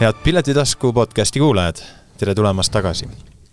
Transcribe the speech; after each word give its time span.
head 0.00 0.14
Piletitasku 0.24 0.92
podcasti 0.92 1.38
kuulajad, 1.38 1.76
tere 2.18 2.34
tulemast 2.34 2.72
tagasi. 2.72 3.08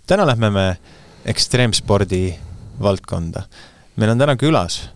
täna 0.07 0.27
lähme 0.27 0.49
me 0.49 0.77
ekstreemspordi 1.25 2.35
valdkonda. 2.81 3.41
meil 3.95 4.11
on 4.11 4.17
täna 4.17 4.35
külas 4.35 4.89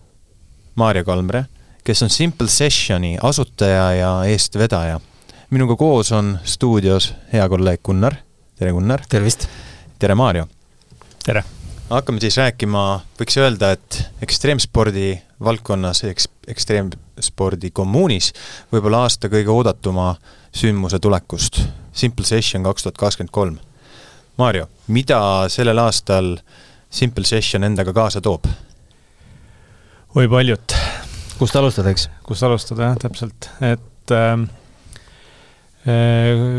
Maarja 0.74 1.04
Kalmre, 1.04 1.44
kes 1.84 2.02
on 2.02 2.10
Simple 2.10 2.48
Sessioni 2.48 3.18
asutaja 3.22 3.92
ja 3.92 4.24
eestvedaja. 4.24 5.00
minuga 5.50 5.76
koos 5.76 6.12
on 6.12 6.38
stuudios 6.44 7.14
hea 7.32 7.48
kolleeg 7.48 7.80
Gunnar. 7.84 8.14
tere, 8.58 8.72
Gunnar! 8.72 9.00
tervist! 9.08 9.48
tere, 9.98 10.14
Maarja! 10.14 10.46
tere! 11.24 11.44
hakkame 11.90 12.20
siis 12.20 12.36
rääkima, 12.36 13.00
võiks 13.20 13.38
öelda, 13.38 13.70
et 13.70 14.02
ekstreemspordi 14.22 15.22
valdkonnas, 15.44 16.02
eks-, 16.04 16.28
ekstreemspordi 16.48 17.70
kommuunis 17.70 18.32
võib-olla 18.72 19.04
aasta 19.06 19.30
kõige 19.30 19.52
oodatuma 19.52 20.14
sündmuse 20.56 20.98
tulekust, 21.02 21.60
Simple 21.96 22.24
Session 22.24 22.64
kaks 22.64 22.86
tuhat 22.86 22.98
kakskümmend 23.00 23.32
kolm. 23.32 23.56
Maarjo, 24.40 24.68
mida 24.92 25.18
sellel 25.52 25.78
aastal 25.80 26.36
Simple 26.92 27.24
Session 27.28 27.64
endaga 27.66 27.92
kaasa 27.96 28.20
toob? 28.24 28.48
oi 30.16 30.28
paljut. 30.32 30.72
kust 31.38 31.56
alustada, 31.60 31.92
eks? 31.92 32.08
kust 32.24 32.46
alustada, 32.46 32.90
jah, 32.90 33.00
täpselt, 33.04 33.50
et 33.60 34.14
äh, 34.16 34.38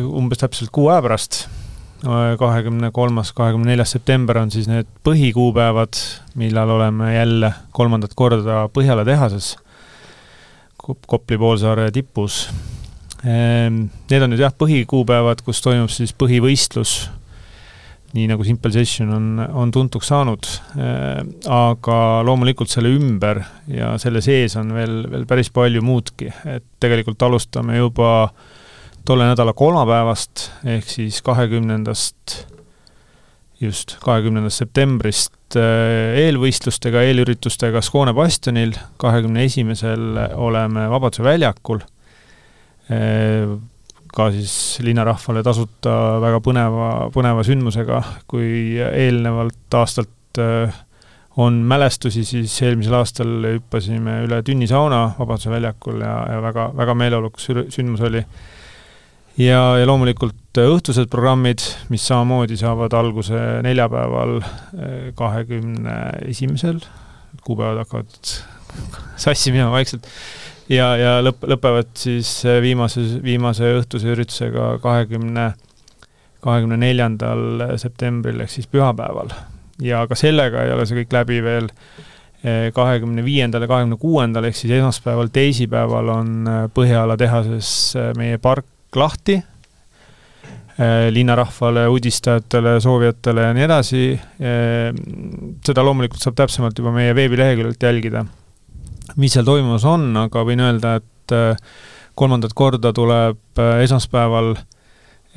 umbes 0.07 0.43
täpselt 0.43 0.69
kuu 0.73 0.91
aja 0.91 1.01
pärast, 1.01 1.47
kahekümne 2.37 2.91
kolmas, 2.93 3.33
kahekümne 3.33 3.71
neljas 3.71 3.95
september 3.97 4.37
on 4.43 4.53
siis 4.53 4.69
need 4.69 4.89
põhikuupäevad, 5.07 5.97
millal 6.37 6.69
oleme 6.77 7.15
jälle 7.15 7.53
kolmandat 7.73 8.13
korda 8.15 8.67
Põhjala 8.73 9.05
tehases 9.07 9.55
Kopli 10.77 11.35
poolsaare 11.41 11.89
tipus 11.91 12.45
need 13.27 14.23
on 14.23 14.31
nüüd 14.31 14.41
jah, 14.41 14.53
põhikuupäevad, 14.55 15.41
kus 15.45 15.61
toimub 15.63 15.91
siis 15.91 16.13
põhivõistlus, 16.15 17.07
nii 18.15 18.27
nagu 18.31 18.45
Simple 18.47 18.71
Session 18.71 19.11
on, 19.13 19.25
on 19.63 19.71
tuntuks 19.75 20.11
saanud. 20.11 20.47
Ehm, 20.79 21.33
aga 21.51 21.97
loomulikult 22.27 22.71
selle 22.71 22.93
ümber 22.95 23.41
ja 23.71 23.95
selle 24.01 24.21
sees 24.25 24.55
on 24.59 24.71
veel, 24.75 25.01
veel 25.11 25.25
päris 25.29 25.51
palju 25.53 25.83
muudki, 25.85 26.29
et 26.47 26.65
tegelikult 26.81 27.27
alustame 27.27 27.79
juba 27.79 28.29
tolle 29.07 29.27
nädala 29.29 29.53
kolmapäevast, 29.55 30.49
ehk 30.67 30.87
siis 30.91 31.19
kahekümnendast, 31.25 32.37
just, 33.63 33.97
kahekümnendast 34.03 34.63
septembrist 34.63 35.59
ehm, 35.59 36.15
eelvõistlustega, 36.23 37.03
eelüritustega 37.09 37.83
Skåne 37.83 38.15
bastionil, 38.15 38.77
kahekümne 39.03 39.43
esimesel 39.49 40.23
oleme 40.47 40.87
Vabaduse 40.93 41.27
väljakul 41.27 41.83
ka 44.17 44.31
siis 44.33 44.79
linnarahvale 44.85 45.43
tasuta 45.45 45.93
väga 46.23 46.41
põneva, 46.43 46.89
põneva 47.13 47.43
sündmusega, 47.45 48.01
kui 48.29 48.79
eelnevalt 48.81 49.77
aastalt 49.77 50.41
äh, 50.41 50.75
on 51.37 51.59
mälestusi, 51.69 52.23
siis 52.25 52.55
eelmisel 52.65 52.97
aastal 52.97 53.33
hüppasime 53.51 54.23
üle 54.25 54.41
tünnisauna 54.45 55.03
Vabaduse 55.19 55.51
väljakul 55.53 56.01
ja, 56.01 56.15
ja 56.33 56.39
väga, 56.41 56.71
väga 56.77 56.95
meeleolukas 56.97 57.49
sündmus 57.75 58.01
oli. 58.07 58.23
ja, 59.37 59.61
ja 59.77 59.85
loomulikult 59.85 60.61
õhtused 60.63 61.11
programmid, 61.13 61.61
mis 61.93 62.07
samamoodi 62.09 62.57
saavad 62.57 62.95
alguse 62.97 63.43
neljapäeval, 63.67 64.39
äh, 64.41 64.97
kahekümne 65.19 65.99
esimesel, 66.31 66.81
kuupäevad 67.45 67.85
hakkavad 67.85 68.35
sassi 69.27 69.53
minema 69.53 69.75
vaikselt 69.77 70.09
ja, 70.71 70.87
ja 70.99 71.13
lõpp, 71.23 71.45
lõpevad 71.47 71.93
siis 71.99 72.29
äh, 72.47 72.59
viimase, 72.63 73.03
viimase 73.23 73.71
õhtuse 73.79 74.11
üritusega 74.13 74.75
kahekümne, 74.83 75.51
kahekümne 76.43 76.79
neljandal 76.81 77.65
septembril 77.81 78.43
ehk 78.43 78.53
siis 78.53 78.69
pühapäeval. 78.71 79.33
ja 79.83 80.05
ka 80.09 80.15
sellega 80.17 80.65
ei 80.65 80.73
ole 80.73 80.85
see 80.89 81.03
kõik 81.03 81.19
läbi 81.19 81.41
veel. 81.43 81.69
Äh, 82.45 82.69
kahekümne 82.73 83.23
viiendal 83.25 83.63
ja 83.65 83.69
kahekümne 83.71 83.97
kuuendal 83.97 84.45
ehk 84.45 84.55
siis 84.55 84.75
esmaspäeval, 84.77 85.31
teisipäeval 85.33 86.11
on 86.13 86.33
äh, 86.47 86.63
Põhjala 86.73 87.17
tehases 87.17 87.69
meie 88.17 88.37
park 88.37 88.67
lahti 88.95 89.41
linnarahvale, 91.09 91.87
uudistajatele, 91.89 92.75
soovijatele 92.81 93.47
ja 93.47 93.53
nii 93.57 93.63
edasi. 93.65 94.01
seda 95.65 95.85
loomulikult 95.85 96.21
saab 96.21 96.35
täpsemalt 96.37 96.77
juba 96.77 96.91
meie 96.93 97.15
veebileheküljelt 97.17 97.81
jälgida 97.81 98.21
mis 99.17 99.33
seal 99.33 99.45
toimumas 99.47 99.85
on, 99.87 100.09
aga 100.19 100.43
võin 100.45 100.61
öelda, 100.63 100.97
et 101.01 101.35
äh, 101.35 101.59
kolmandat 102.17 102.53
korda 102.57 102.93
tuleb 102.95 103.61
äh, 103.61 103.81
esmaspäeval 103.85 104.53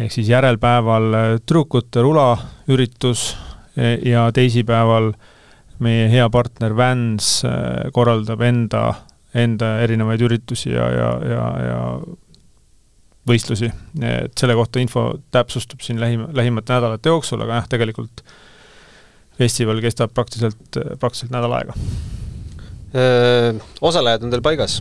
ehk 0.01 0.15
siis 0.15 0.31
järelpäeval 0.31 1.17
äh, 1.17 1.29
tüdrukute 1.45 2.05
rulaüritus 2.05 3.31
e, 3.77 3.97
ja 4.11 4.29
teisipäeval 4.37 5.13
meie 5.81 6.09
hea 6.13 6.27
partner 6.33 6.75
Vans 6.77 7.29
korraldab 7.97 8.43
enda, 8.45 8.83
enda 9.33 9.79
erinevaid 9.81 10.21
üritusi 10.27 10.75
ja, 10.75 10.91
ja, 10.93 11.11
ja, 11.25 11.45
ja 11.65 11.81
võistlusi. 13.31 13.71
et 14.05 14.37
selle 14.37 14.57
kohta 14.59 14.81
info 14.83 15.07
täpsustub 15.33 15.81
siin 15.85 16.01
lähima, 16.01 16.29
lähimate 16.37 16.77
nädalate 16.77 17.13
jooksul, 17.13 17.41
aga 17.47 17.63
jah, 17.63 17.69
tegelikult 17.73 18.25
festival 19.41 19.81
kestab 19.81 20.13
praktiliselt, 20.13 20.81
praktiliselt 21.01 21.33
nädal 21.33 21.57
aega 21.57 21.77
osalejad 22.95 24.27
on 24.27 24.35
teil 24.35 24.43
paigas? 24.45 24.81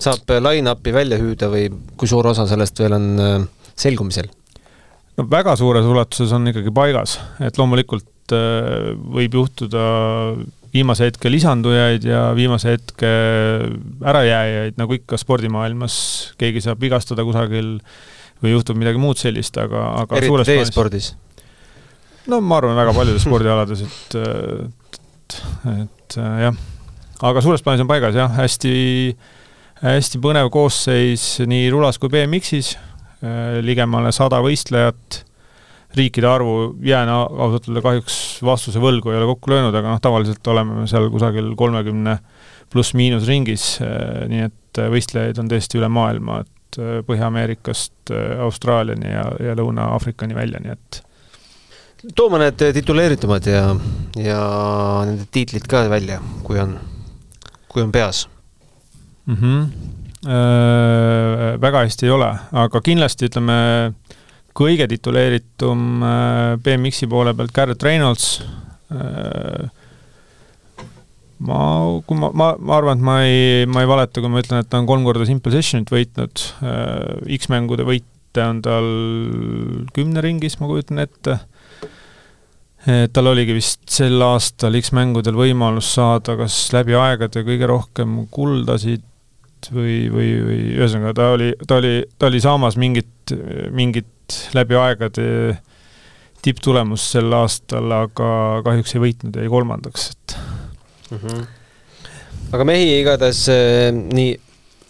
saab 0.00 0.30
line-up'i 0.42 0.90
välja 0.94 1.18
hüüda 1.20 1.46
või 1.52 1.68
kui 1.98 2.10
suur 2.10 2.26
osa 2.26 2.48
sellest 2.50 2.80
veel 2.82 2.96
on 2.96 3.06
selgumisel? 3.78 4.28
no 5.18 5.26
väga 5.30 5.54
suures 5.58 5.86
ulatuses 5.86 6.32
on 6.34 6.50
ikkagi 6.50 6.72
paigas, 6.74 7.18
et 7.42 7.58
loomulikult 7.60 8.34
võib 9.14 9.36
juhtuda 9.38 9.84
viimase 10.74 11.08
hetke 11.08 11.30
lisandujaid 11.30 12.06
ja 12.08 12.24
viimase 12.34 12.74
hetke 12.74 13.10
ärajääjaid, 14.02 14.78
nagu 14.80 14.96
ikka 14.96 15.18
spordimaailmas, 15.20 15.96
keegi 16.40 16.64
saab 16.64 16.82
vigastada 16.82 17.26
kusagil 17.26 17.76
või 18.42 18.54
juhtub 18.56 18.78
midagi 18.80 18.98
muud 19.00 19.20
sellist, 19.20 19.58
aga, 19.60 19.86
aga 20.02 20.18
eriti 20.18 20.48
teespordis? 20.50 21.12
no 22.26 22.40
ma 22.42 22.58
arvan, 22.58 22.74
väga 22.78 22.96
paljudes 22.96 23.26
spordialades, 23.28 23.84
et, 23.86 24.18
et, 24.18 25.42
et 25.76 26.18
jah 26.18 26.62
aga 27.24 27.42
suures 27.44 27.62
plaanis 27.64 27.84
on 27.84 27.90
paigas 27.90 28.16
jah, 28.18 28.32
hästi, 28.36 28.72
hästi 29.84 30.20
põnev 30.22 30.50
koosseis 30.54 31.38
nii 31.48 31.68
rulas 31.72 31.98
kui 32.00 32.12
BMX-is, 32.12 32.74
äh, 33.24 33.60
ligemale 33.64 34.12
sada 34.14 34.40
võistlejat, 34.44 35.22
riikide 35.94 36.26
arvu 36.26 36.74
jään 36.82 37.10
ausalt 37.12 37.68
öelda 37.68 37.84
kahjuks 37.84 38.16
vastuse 38.44 38.82
võlgu 38.82 39.12
ei 39.12 39.20
ole 39.20 39.28
kokku 39.30 39.52
löönud, 39.52 39.74
aga 39.78 39.94
noh, 39.94 40.02
tavaliselt 40.02 40.50
oleme 40.50 40.88
seal 40.90 41.06
kusagil 41.12 41.52
kolmekümne 41.58 42.18
pluss-miinus 42.72 43.28
ringis, 43.30 43.68
äh, 43.84 44.26
nii 44.30 44.48
et 44.48 44.82
äh, 44.82 44.90
võistlejaid 44.92 45.40
on 45.40 45.48
tõesti 45.52 45.80
üle 45.80 45.90
maailma, 45.92 46.42
et 46.42 46.50
Põhja-Ameerikast 46.74 48.10
Austraaliani 48.42 49.06
ja, 49.06 49.20
ja 49.46 49.52
Lõuna-Aafrikani 49.54 50.34
välja, 50.34 50.58
nii 50.58 50.72
et 50.72 50.98
too 52.18 52.26
mõned 52.32 52.58
tituleeritumad 52.58 53.46
ja, 53.46 53.68
ja 54.18 54.40
nende 55.06 55.28
tiitlid 55.30 55.70
ka 55.70 55.84
välja, 55.86 56.18
kui 56.42 56.58
on 56.58 56.74
kui 57.74 57.82
on 57.82 57.92
peas 57.92 58.28
mm? 59.26 59.36
-hmm. 59.36 59.92
Äh, 60.24 61.60
väga 61.60 61.82
hästi 61.84 62.06
ei 62.06 62.10
ole, 62.14 62.30
aga 62.56 62.80
kindlasti 62.80 63.26
ütleme, 63.28 63.56
kõige 64.56 64.86
tituleeritum 64.88 66.00
äh, 66.00 66.54
BMX-i 66.64 67.08
poole 67.12 67.34
pealt 67.36 67.52
Garrett 67.52 67.82
Reynolds 67.84 68.40
äh,. 68.88 69.68
ma, 71.44 71.58
kui 72.06 72.16
ma, 72.16 72.30
ma, 72.32 72.54
ma 72.56 72.76
arvan, 72.78 72.96
et 72.96 73.04
ma 73.04 73.18
ei, 73.26 73.66
ma 73.68 73.84
ei 73.84 73.90
valeta, 73.90 74.22
kui 74.24 74.32
ma 74.32 74.40
ütlen, 74.40 74.64
et 74.64 74.70
ta 74.72 74.80
on 74.80 74.88
kolm 74.88 75.04
korda 75.04 75.28
Simple 75.28 75.52
Sessionit 75.52 75.92
võitnud 75.92 76.46
äh,. 76.64 77.36
X-mängude 77.36 77.84
võite 77.84 78.48
on 78.48 78.64
tal 78.64 78.88
kümne 79.92 80.24
ringis, 80.24 80.56
ma 80.56 80.72
kujutan 80.72 81.04
ette 81.04 81.36
tal 82.84 83.30
oligi 83.30 83.54
vist 83.56 83.86
sel 83.88 84.20
aastal 84.20 84.76
X-mängudel 84.76 85.36
võimalus 85.38 85.94
saada 85.96 86.34
kas 86.36 86.58
läbi 86.74 86.92
aegade 86.98 87.40
kõige 87.46 87.68
rohkem 87.70 88.18
kuldasid 88.34 89.04
või, 89.72 90.10
või, 90.12 90.28
või 90.44 90.58
ühesõnaga 90.74 91.14
ta 91.16 91.28
oli, 91.36 91.50
ta 91.66 91.78
oli, 91.80 91.94
ta 92.18 92.28
oli 92.28 92.40
saamas 92.44 92.76
mingit, 92.80 93.32
mingit 93.72 94.38
läbi 94.56 94.76
aegade 94.78 95.26
tipptulemust 96.44 97.14
sel 97.16 97.32
aastal, 97.32 97.92
aga 98.04 98.30
kahjuks 98.66 98.96
ei 98.96 99.04
võitnud, 99.06 99.36
jäi 99.40 99.50
kolmandaks, 99.52 100.10
et 100.12 100.34
mm. 101.10 101.20
-hmm. 101.22 101.46
aga 102.52 102.66
mehi 102.68 102.90
igatahes 102.98 103.46
äh, 103.52 103.88
nii 103.94 104.34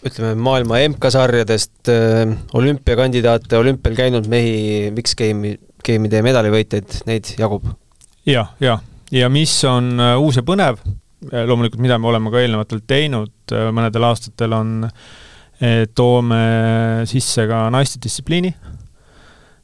ütleme, 0.05 0.35
maailma 0.35 0.83
MK-sarjadest 0.89 1.93
äh, 1.93 2.35
olümpiakandidaate, 2.53 3.57
olümpial 3.57 3.95
käinud 3.95 4.27
mehi, 4.31 4.91
X-Game'i, 5.01 5.55
game'ide 5.85 6.21
medalivõitjaid, 6.25 7.01
neid 7.07 7.35
jagub 7.39 7.71
ja, 8.25 8.45
ja, 8.59 8.79
ja 9.11 9.29
mis 9.29 9.57
on 9.69 9.99
äh, 9.99 10.15
uus 10.19 10.39
ja 10.39 10.43
põnev, 10.43 10.81
äh, 11.31 11.45
loomulikult, 11.47 11.81
mida 11.81 11.99
me 11.99 12.11
oleme 12.11 12.33
ka 12.33 12.41
eelnevatelt 12.41 12.87
teinud 12.87 13.53
äh, 13.53 13.69
mõnedel 13.75 14.11
aastatel, 14.11 14.53
on 14.53 14.89
toome 15.95 16.37
sisse 17.07 17.45
ka 17.47 17.61
naiste 17.71 17.95
distsipliini 18.03 18.49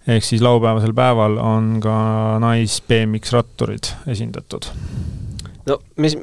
ehk 0.07 0.25
siis 0.25 0.41
laupäevasel 0.41 0.93
päeval 0.93 1.37
on 1.37 1.79
ka 1.83 1.95
nais-BMX 2.41 3.33
ratturid 3.35 3.91
esindatud. 4.07 4.65
no 5.65 5.77
mis, 6.01 6.17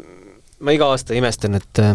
ma 0.61 0.75
iga 0.75 0.91
aasta 0.91 1.15
imestan, 1.15 1.55
et 1.59 1.83
äh, 1.83 1.95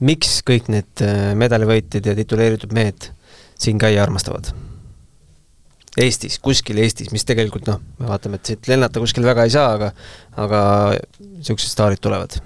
miks 0.00 0.40
kõik 0.48 0.70
need 0.72 1.04
äh, 1.04 1.32
medalivõitjad 1.38 2.10
ja 2.10 2.16
tituleeritud 2.18 2.74
mehed 2.74 3.12
siin 3.58 3.78
käia 3.78 4.02
armastavad? 4.02 4.50
Eestis, 6.00 6.38
kuskil 6.40 6.78
Eestis, 6.80 7.10
mis 7.12 7.26
tegelikult 7.28 7.66
noh, 7.68 7.82
me 8.00 8.08
vaatame, 8.08 8.38
et 8.40 8.52
siit 8.52 8.70
lennata 8.70 9.02
kuskil 9.02 9.26
väga 9.26 9.44
ei 9.44 9.52
saa, 9.52 9.74
aga 9.76 9.90
aga 10.40 10.62
niisugused 11.20 11.74
staarid 11.74 12.00
tulevad. 12.00 12.38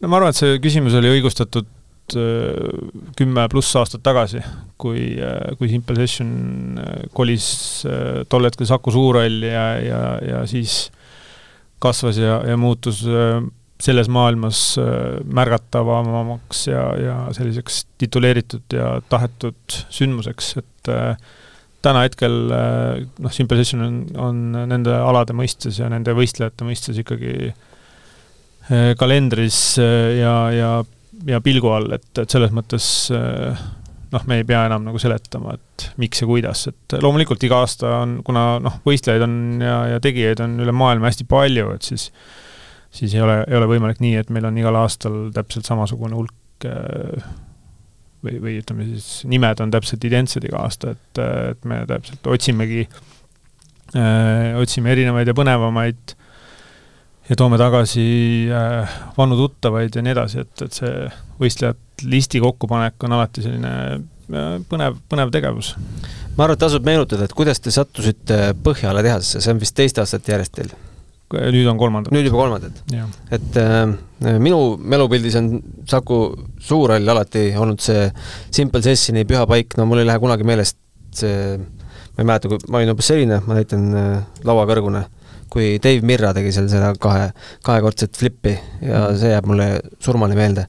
no 0.00 0.10
ma 0.10 0.18
arvan, 0.18 0.34
et 0.34 0.40
see 0.40 0.58
küsimus 0.62 0.96
oli 0.98 1.12
õigustatud 1.12 1.70
äh, 2.18 2.82
kümme 3.18 3.46
pluss 3.52 3.78
aastat 3.78 4.02
tagasi, 4.02 4.42
kui, 4.80 5.06
äh, 5.22 5.54
kui 5.60 5.70
Simple 5.70 6.00
Session 6.00 6.82
kolis 7.14 7.46
tol 8.28 8.50
hetkel 8.50 8.66
Saku 8.66 8.94
Suurhall 8.94 9.46
ja, 9.46 9.66
ja, 9.78 10.04
ja 10.26 10.44
siis 10.50 10.86
kasvas 11.82 12.18
ja, 12.18 12.40
ja 12.46 12.58
muutus 12.58 13.02
selles 13.82 14.08
maailmas 14.08 14.78
äh, 14.78 15.20
märgatavamaks 15.26 16.66
ja, 16.70 16.82
ja 17.02 17.16
selliseks 17.34 17.82
tituleeritud 17.98 18.76
ja 18.76 18.94
tahetud 19.10 19.78
sündmuseks, 19.90 20.52
et 20.60 20.90
äh, 20.92 21.16
täna 21.84 22.06
hetkel 22.06 22.38
äh, 22.54 23.02
noh, 23.22 23.34
Simple 23.34 23.58
Session 23.60 23.84
on, 23.86 24.00
on 24.16 24.40
nende 24.70 24.94
alade 24.96 25.36
mõistes 25.36 25.80
ja 25.82 25.90
nende 25.92 26.14
võistlejate 26.16 26.66
mõistes 26.68 27.02
ikkagi 27.02 27.52
kalendris 28.96 29.56
ja, 29.76 30.34
ja, 30.54 30.68
ja 31.26 31.40
pilgu 31.42 31.66
all, 31.74 31.96
et, 31.96 32.06
et 32.22 32.30
selles 32.30 32.52
mõttes 32.54 32.84
noh, 33.10 34.26
me 34.30 34.38
ei 34.38 34.46
pea 34.46 34.60
enam 34.68 34.84
nagu 34.86 35.00
seletama, 35.02 35.56
et 35.58 35.88
miks 36.00 36.22
ja 36.22 36.28
kuidas, 36.30 36.62
et 36.70 36.96
loomulikult 37.02 37.42
iga 37.42 37.58
aasta 37.64 37.90
on, 38.04 38.14
kuna 38.24 38.44
noh, 38.62 38.78
võistlejaid 38.86 39.26
on 39.26 39.34
ja, 39.64 39.76
ja 39.96 40.00
tegijaid 40.04 40.44
on 40.44 40.54
üle 40.62 40.74
maailma 40.76 41.10
hästi 41.10 41.26
palju, 41.28 41.72
et 41.74 41.90
siis 41.90 42.06
siis 42.92 43.14
ei 43.16 43.22
ole, 43.24 43.38
ei 43.48 43.56
ole 43.56 43.68
võimalik 43.70 44.02
nii, 44.04 44.18
et 44.20 44.30
meil 44.32 44.46
on 44.48 44.58
igal 44.60 44.76
aastal 44.82 45.24
täpselt 45.34 45.68
samasugune 45.68 46.16
hulk 46.18 46.66
äh, 46.68 47.30
või, 48.24 48.38
või 48.42 48.56
ütleme 48.62 48.86
siis, 48.92 49.08
nimed 49.28 49.62
on 49.64 49.72
täpselt 49.74 50.04
identsed 50.08 50.44
iga 50.46 50.62
aasta, 50.66 50.94
et, 50.96 51.22
et 51.52 51.64
me 51.68 51.82
täpselt 51.88 52.26
otsimegi, 52.30 52.86
äh, 53.96 54.52
otsime 54.60 54.92
erinevaid 54.94 55.30
ja 55.30 55.36
põnevamaid 55.36 56.16
ja 57.28 57.38
toome 57.38 57.58
tagasi 57.60 58.06
äh, 58.52 58.96
vanu 59.18 59.38
tuttavaid 59.38 59.98
ja 59.98 60.04
nii 60.04 60.14
edasi, 60.14 60.46
et, 60.46 60.66
et 60.66 60.80
see 60.80 61.10
võistlejate 61.42 62.08
listi 62.10 62.40
kokkupanek 62.42 63.04
on 63.06 63.18
alati 63.18 63.44
selline 63.44 63.74
põnev, 64.70 64.96
põnev 65.10 65.30
tegevus. 65.34 65.74
ma 66.36 66.46
arvan, 66.46 66.56
et 66.56 66.62
tasub 66.62 66.86
meenutada, 66.86 67.26
et 67.26 67.36
kuidas 67.36 67.60
te 67.60 67.74
sattusite 67.74 68.38
Põhjala 68.64 69.04
tehasesse, 69.04 69.42
see 69.44 69.54
on 69.54 69.60
vist 69.62 69.76
teist 69.76 70.00
aastat 70.02 70.32
järjest 70.32 70.56
teil 70.56 70.72
nüüd 71.32 71.68
on 71.70 71.78
kolmandad. 71.80 72.14
nüüd 72.14 72.28
juba 72.28 72.42
kolmandad. 72.42 72.80
et 73.32 73.58
äh, 73.60 74.38
minu 74.42 74.76
mälupildis 74.78 75.36
on 75.40 75.50
Saku 75.88 76.20
Suurhall 76.60 77.08
alati 77.08 77.50
olnud 77.58 77.82
see 77.82 78.06
Simple 78.50 78.82
Sessioni 78.84 79.24
püha 79.28 79.46
paik, 79.48 79.76
no 79.78 79.86
mul 79.88 80.02
ei 80.02 80.08
lähe 80.08 80.22
kunagi 80.22 80.46
meelest 80.46 80.78
see, 81.16 81.58
ma 82.12 82.24
ei 82.24 82.28
mäleta, 82.28 82.50
kui 82.52 82.62
ma 82.68 82.80
olin 82.80 82.94
umbes 82.94 83.10
selline, 83.12 83.42
ma 83.46 83.58
näitan 83.58 83.90
äh, 83.98 84.14
lauakõrgune, 84.48 85.04
kui 85.52 85.76
Dave 85.82 86.04
Mirra 86.08 86.32
tegi 86.36 86.54
seal 86.54 86.70
seda 86.72 86.92
kahe, 87.00 87.30
kahekordset 87.66 88.16
flippi 88.18 88.54
ja 88.54 89.08
mm. 89.08 89.20
see 89.20 89.34
jääb 89.34 89.48
mulle 89.50 89.68
surmani 90.02 90.38
meelde. 90.38 90.66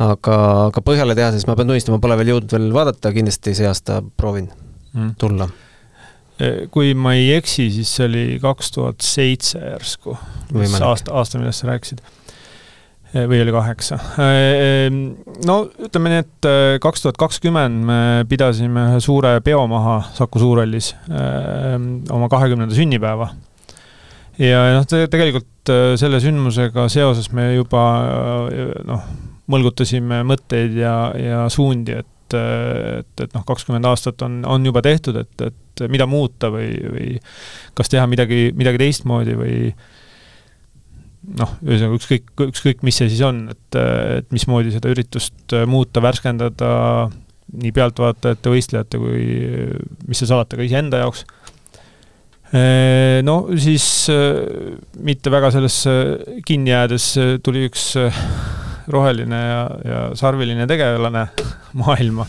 aga, 0.00 0.36
aga 0.68 0.80
Põhjala 0.84 1.16
tehases 1.16 1.44
ma 1.48 1.56
pean 1.56 1.68
tunnistama, 1.68 2.00
pole 2.00 2.16
veel 2.20 2.34
jõudnud 2.34 2.56
veel 2.56 2.70
vaadata, 2.72 3.12
kindlasti 3.16 3.56
see 3.56 3.68
aasta 3.68 4.00
proovin 4.16 4.48
mm. 4.94 5.18
tulla 5.20 5.48
kui 6.72 6.94
ma 6.96 7.14
ei 7.18 7.34
eksi, 7.36 7.68
siis 7.74 7.90
see 7.96 8.06
oli 8.08 8.24
kaks 8.42 8.72
tuhat 8.76 9.04
seitse 9.04 9.60
järsku, 9.60 10.16
mis 10.56 10.74
aasta, 10.80 11.12
aasta, 11.18 11.40
millest 11.40 11.64
sa 11.64 11.70
rääkisid. 11.70 12.00
või 13.10 13.40
oli 13.42 13.50
kaheksa. 13.50 13.96
No 15.46 15.56
ütleme 15.82 16.12
nii, 16.12 16.20
et 16.22 16.46
äh, 16.46 16.74
kaks 16.82 17.02
tuhat 17.02 17.16
kakskümmend 17.18 17.80
me 17.88 18.00
pidasime 18.30 18.84
ühe 18.92 19.00
suure 19.02 19.32
peo 19.42 19.64
maha 19.70 19.96
Saku 20.14 20.38
Suurhallis, 20.38 20.92
äh, 21.10 21.74
oma 22.14 22.28
kahekümnenda 22.30 22.76
sünnipäeva. 22.76 23.32
ja 24.38 24.62
noh, 24.76 24.86
tegelikult 24.86 25.74
äh, 25.74 25.96
selle 26.00 26.22
sündmusega 26.22 26.86
seoses 26.88 27.32
me 27.34 27.50
juba 27.56 27.82
noh, 28.86 29.10
mõlgutasime 29.50 30.22
mõtteid 30.30 30.78
ja, 30.78 30.94
ja 31.18 31.44
suundi, 31.50 31.98
et 31.98 32.08
et, 32.36 33.24
et 33.24 33.36
noh, 33.36 33.44
kakskümmend 33.46 33.86
aastat 33.90 34.22
on, 34.26 34.40
on 34.48 34.66
juba 34.66 34.82
tehtud, 34.84 35.16
et, 35.22 35.46
et 35.48 35.84
mida 35.92 36.06
muuta 36.10 36.50
või, 36.52 36.74
või 36.92 37.08
kas 37.78 37.92
teha 37.92 38.06
midagi, 38.10 38.50
midagi 38.56 38.82
teistmoodi 38.82 39.36
või 39.38 39.56
noh, 41.40 41.56
ühesõnaga 41.64 41.98
ükskõik, 41.98 42.30
ükskõik, 42.48 42.84
mis 42.86 43.00
see 43.00 43.10
siis 43.12 43.24
on, 43.26 43.42
et, 43.52 43.80
et 44.20 44.30
mismoodi 44.34 44.72
seda 44.74 44.92
üritust 44.92 45.56
muuta, 45.68 46.02
värskendada 46.04 46.70
nii 47.50 47.72
pealtvaatajate, 47.74 48.52
võistlejate 48.52 49.00
kui 49.00 49.24
mis 50.06 50.20
seal 50.20 50.30
salata, 50.30 50.58
ka 50.58 50.66
iseenda 50.66 51.02
jaoks. 51.02 51.24
No 53.26 53.34
siis 53.62 53.84
mitte 54.98 55.30
väga 55.30 55.52
sellesse 55.54 55.92
kinni 56.46 56.72
jäädes 56.72 57.12
tuli 57.46 57.66
üks 57.68 57.92
roheline 58.92 59.40
ja, 59.40 59.62
ja 59.84 60.02
sarviline 60.18 60.66
tegelane 60.70 61.26
maailma. 61.80 62.26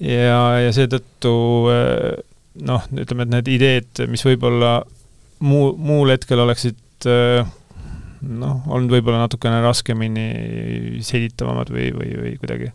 ja, 0.00 0.40
ja 0.64 0.70
seetõttu 0.74 1.34
eh, 1.72 2.22
noh, 2.66 2.86
ütleme, 2.94 3.26
et 3.26 3.34
need 3.38 3.52
ideed, 3.56 4.04
mis 4.10 4.24
võib-olla 4.26 4.78
muu, 5.44 5.72
muul 5.78 6.14
hetkel 6.14 6.42
oleksid 6.44 7.08
eh, 7.10 7.42
noh, 8.24 8.62
olnud 8.72 8.94
võib-olla 8.96 9.24
natukene 9.24 9.60
raskemini 9.64 10.28
selgitavamad 11.04 11.72
või, 11.74 11.90
või, 11.96 12.14
või 12.20 12.38
kuidagi 12.40 12.70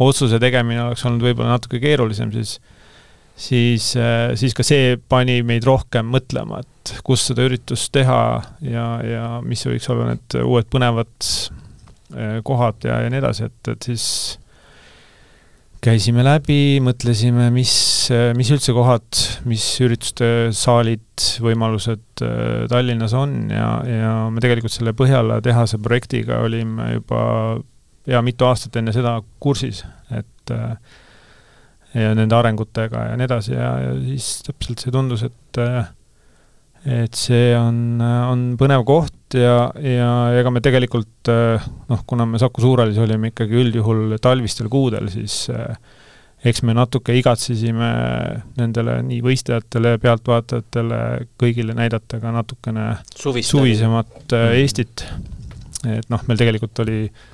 otsuse 0.00 0.40
tegemine 0.40 0.84
oleks 0.86 1.04
olnud 1.08 1.24
võib-olla 1.24 1.56
natuke 1.56 1.80
keerulisem, 1.82 2.32
siis 2.34 2.58
siis, 3.40 3.94
eh, 3.96 4.34
siis 4.36 4.54
ka 4.56 4.64
see 4.66 4.96
pani 5.08 5.40
meid 5.46 5.64
rohkem 5.68 6.10
mõtlema, 6.12 6.60
et 6.60 6.94
kus 7.06 7.24
seda 7.30 7.46
üritust 7.48 7.92
teha 7.94 8.20
ja, 8.66 8.86
ja 9.06 9.24
mis 9.44 9.64
võiks 9.66 9.88
olla 9.92 10.12
need 10.12 10.36
uued 10.42 10.68
põnevad 10.72 11.30
kohad 12.44 12.84
ja, 12.84 13.00
ja 13.04 13.10
nii 13.12 13.20
edasi, 13.20 13.46
et, 13.46 13.68
et 13.70 13.86
siis 13.90 14.06
käisime 15.80 16.24
läbi, 16.24 16.78
mõtlesime, 16.84 17.48
mis, 17.54 17.72
mis 18.36 18.50
üldse 18.52 18.74
kohad, 18.76 19.06
mis 19.48 19.64
ürituste 19.84 20.50
saalid, 20.56 21.24
võimalused 21.40 22.24
äh, 22.24 22.66
Tallinnas 22.70 23.14
on 23.16 23.36
ja, 23.52 23.68
ja 23.88 24.14
me 24.32 24.42
tegelikult 24.44 24.74
selle 24.74 24.94
Põhjala 24.96 25.40
tehase 25.44 25.80
projektiga 25.82 26.42
olime 26.44 26.92
juba 26.98 27.22
pea 28.04 28.20
mitu 28.24 28.48
aastat 28.48 28.76
enne 28.80 28.92
seda 28.96 29.18
kursis, 29.40 29.82
et 30.12 30.52
äh, 30.56 30.74
ja 31.96 32.12
nende 32.14 32.36
arengutega 32.36 33.08
ja 33.10 33.16
nii 33.18 33.26
edasi 33.26 33.56
ja, 33.56 33.72
ja 33.86 33.96
siis 34.04 34.28
täpselt 34.46 34.84
see 34.84 34.92
tundus, 34.94 35.24
et 35.26 35.62
et 36.88 37.16
see 37.18 37.50
on, 37.58 38.00
on 38.00 38.44
põnev 38.60 38.84
koht 38.88 39.36
ja, 39.36 39.70
ja 39.84 40.10
ega 40.40 40.52
me 40.52 40.62
tegelikult 40.64 41.28
noh, 41.28 42.04
kuna 42.08 42.24
me 42.26 42.40
Saku 42.40 42.64
Suurhallis 42.64 43.00
olime 43.02 43.34
ikkagi 43.34 43.58
üldjuhul 43.60 44.16
talvistel 44.22 44.70
kuudel, 44.72 45.10
siis 45.12 45.42
eks 46.40 46.62
me 46.64 46.72
natuke 46.76 47.12
igatsesime 47.18 47.90
nendele 48.56 48.96
nii 49.04 49.20
võistlejatele, 49.24 49.98
pealtvaatajatele, 50.00 51.00
kõigile 51.40 51.76
näidata 51.76 52.20
ka 52.22 52.32
natukene 52.32 52.86
Suvist 53.12 53.52
suvisemat 53.52 54.32
eh, 54.38 54.62
Eestit. 54.62 55.04
et 55.84 56.08
noh, 56.08 56.24
meil 56.28 56.40
tegelikult 56.40 56.80
oli 56.86 57.02
äh, 57.04 57.28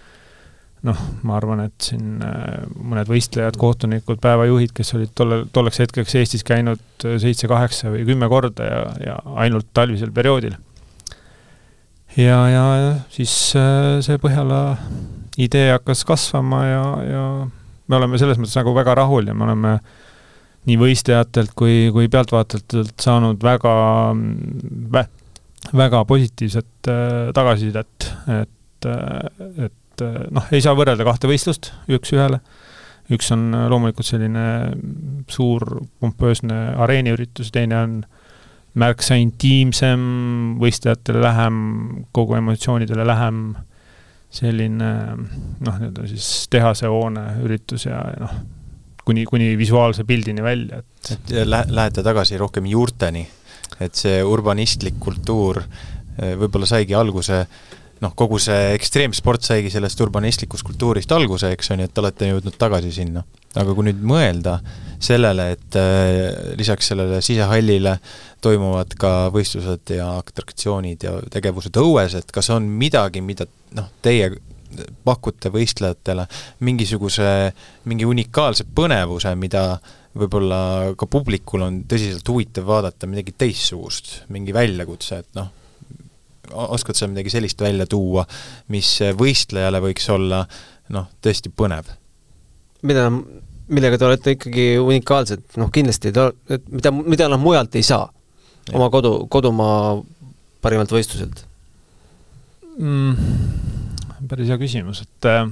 noh, 0.85 1.01
ma 1.27 1.37
arvan, 1.39 1.65
et 1.67 1.89
siin 1.89 2.21
äh, 2.25 2.67
mõned 2.77 3.09
võistlejad, 3.11 3.57
kohtunikud, 3.61 4.21
päevajuhid, 4.23 4.75
kes 4.77 4.95
olid 4.99 5.13
tolle, 5.17 5.43
tolleks 5.55 5.81
hetkeks 5.83 6.17
Eestis 6.21 6.45
käinud 6.47 6.83
äh, 7.05 7.17
seitse, 7.23 7.49
kaheksa 7.51 7.93
või 7.95 8.05
kümme 8.09 8.29
korda 8.33 8.69
ja, 8.69 8.81
ja 9.03 9.19
ainult 9.41 9.71
talvisel 9.77 10.13
perioodil. 10.15 10.57
ja, 12.17 12.41
ja 12.53 12.65
siis 13.13 13.33
äh, 13.59 13.99
see 14.05 14.21
Põhjala 14.23 14.61
idee 15.41 15.71
hakkas 15.73 16.05
kasvama 16.09 16.65
ja, 16.67 16.85
ja 17.05 17.25
me 17.89 17.99
oleme 17.99 18.21
selles 18.21 18.39
mõttes 18.41 18.57
nagu 18.59 18.75
väga 18.77 18.97
rahul 19.01 19.29
ja 19.29 19.35
me 19.37 19.49
oleme 19.49 19.79
nii 20.67 20.79
võistlejatelt 20.81 21.53
kui, 21.59 21.87
kui 21.95 22.09
pealtvaatajatelt 22.11 22.99
saanud 23.03 23.43
väga 23.43 23.75
vä,, 24.93 25.07
väga 25.77 26.05
positiivset 26.09 26.91
äh, 26.93 27.33
tagasisidet, 27.35 28.13
et 28.43 28.53
et 28.87 29.73
et 29.97 30.05
eh, 30.05 30.27
noh, 30.35 30.47
ei 30.53 30.63
saa 30.65 30.77
võrrelda 30.77 31.07
kahte 31.07 31.29
võistlust 31.31 31.71
üks-ühele, 31.93 32.41
üks 33.15 33.31
on 33.35 33.49
eh, 33.55 33.67
loomulikult 33.73 34.09
selline 34.09 34.45
suur 35.33 35.65
pompöösne 36.01 36.59
areeniüritus, 36.85 37.53
teine 37.55 37.79
on 37.81 37.97
märksa 38.77 39.17
intiimsem, 39.17 40.03
võistlejatele 40.61 41.23
lähem, 41.25 41.57
kogu 42.13 42.37
emotsioonidele 42.37 43.07
lähem, 43.09 43.47
selline 44.37 44.91
noh, 45.17 45.79
nii-öelda 45.81 46.05
siis 46.11 46.45
tehasehoone 46.53 47.25
üritus 47.47 47.87
ja, 47.89 48.03
ja 48.13 48.27
noh, 48.27 48.35
kuni, 49.07 49.25
kuni 49.25 49.55
visuaalse 49.57 50.05
pildini 50.05 50.45
välja, 50.45 50.83
et 50.83 51.13
et 51.15 51.33
lä-, 51.47 51.65
lähete 51.71 52.03
tagasi 52.05 52.37
rohkem 52.37 52.67
juurteni, 52.69 53.23
et 53.81 53.97
see 53.97 54.19
urbanistlik 54.27 54.99
kultuur 55.01 55.63
võib-olla 56.17 56.67
saigi 56.69 56.97
alguse 56.97 57.43
noh, 58.03 58.13
kogu 58.19 58.39
see 58.43 58.73
ekstreemsport 58.77 59.47
saigi 59.47 59.71
sellest 59.73 60.01
urbanistlikust 60.05 60.67
kultuurist 60.67 61.13
alguse, 61.17 61.51
eks 61.55 61.73
on 61.73 61.83
ju, 61.83 61.89
et 61.89 62.01
olete 62.03 62.31
jõudnud 62.31 62.59
tagasi 62.61 62.93
sinna. 62.93 63.25
aga 63.57 63.73
kui 63.73 63.87
nüüd 63.87 64.03
mõelda 64.05 64.59
sellele, 65.01 65.47
et 65.55 65.77
äh, 65.81 66.57
lisaks 66.59 66.91
sellele 66.93 67.23
sisehallile 67.25 67.95
toimuvad 68.45 68.93
ka 69.01 69.13
võistlused 69.33 69.95
ja 69.97 70.11
atraktsioonid 70.19 71.07
ja 71.09 71.15
tegevused 71.33 71.77
õues, 71.81 72.19
et 72.19 72.33
kas 72.33 72.51
on 72.53 72.69
midagi, 72.69 73.25
mida 73.25 73.49
noh, 73.77 73.89
teie 74.05 74.35
pakute 75.07 75.49
võistlejatele 75.55 76.27
mingisuguse, 76.67 77.29
mingi 77.89 78.05
unikaalse 78.09 78.67
põnevuse, 78.77 79.33
mida 79.39 79.79
võib-olla 80.17 80.93
ka 80.99 81.09
publikul 81.11 81.65
on 81.67 81.83
tõsiselt 81.89 82.29
huvitav 82.29 82.67
vaadata, 82.69 83.09
midagi 83.09 83.35
teistsugust, 83.39 84.23
mingi 84.33 84.55
väljakutse, 84.57 85.21
et 85.23 85.39
noh, 85.39 85.51
oskad 86.53 86.99
sa 86.99 87.09
midagi 87.11 87.33
sellist 87.33 87.61
välja 87.61 87.87
tuua, 87.91 88.27
mis 88.73 88.91
võistlejale 89.19 89.81
võiks 89.85 90.09
olla 90.13 90.45
noh, 90.95 91.09
tõesti 91.25 91.53
põnev? 91.53 91.91
mida, 92.87 93.09
millega 93.73 93.99
te 93.99 94.07
olete 94.07 94.37
ikkagi 94.37 94.67
unikaalsed, 94.79 95.57
noh 95.61 95.73
kindlasti 95.75 96.13
te, 96.15 96.29
et 96.53 96.69
mida, 96.71 96.93
mida 96.95 97.31
nad 97.33 97.43
mujalt 97.43 97.75
ei 97.79 97.87
saa 97.87 98.05
ja. 98.07 98.77
oma 98.77 98.91
kodu, 98.93 99.19
kodumaa 99.33 99.97
parimalt 100.63 100.93
võistluselt 100.95 101.43
mm,? 102.79 103.33
päris 104.27 104.51
hea 104.51 104.59
küsimus, 104.61 105.03
et 105.07 105.29
äh, 105.31 105.45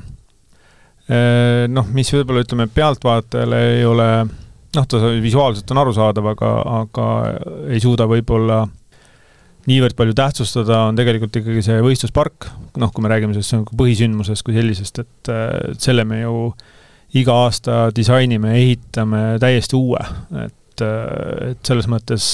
noh, 1.70 1.90
mis 1.94 2.10
võib-olla 2.14 2.44
ütleme, 2.44 2.68
pealtvaatajale 2.74 3.60
ei 3.78 3.84
ole 3.86 4.08
noh, 4.24 4.86
ta 4.86 5.02
visuaalselt 5.22 5.70
on 5.70 5.82
arusaadav, 5.82 6.30
aga, 6.34 6.54
aga 6.80 7.10
ei 7.70 7.82
suuda 7.82 8.06
võib-olla 8.10 8.62
äh, 8.64 8.72
niivõrd 9.68 9.96
palju 9.96 10.14
tähtsustada, 10.18 10.84
on 10.90 10.98
tegelikult 10.98 11.36
ikkagi 11.40 11.62
see 11.64 11.80
võistluspark, 11.84 12.48
noh, 12.80 12.92
kui 12.92 13.04
me 13.04 13.12
räägime 13.12 13.36
sellest 13.36 13.74
põhisündmusest 13.78 14.44
kui 14.44 14.56
sellisest, 14.56 15.00
et 15.04 15.32
selle 15.80 16.04
me 16.08 16.20
ju 16.22 16.34
iga 17.18 17.36
aasta 17.44 17.88
disainime, 17.94 18.56
ehitame 18.58 19.24
täiesti 19.42 19.78
uue, 19.78 20.02
et, 20.42 20.84
et 20.84 21.66
selles 21.66 21.88
mõttes 21.90 22.28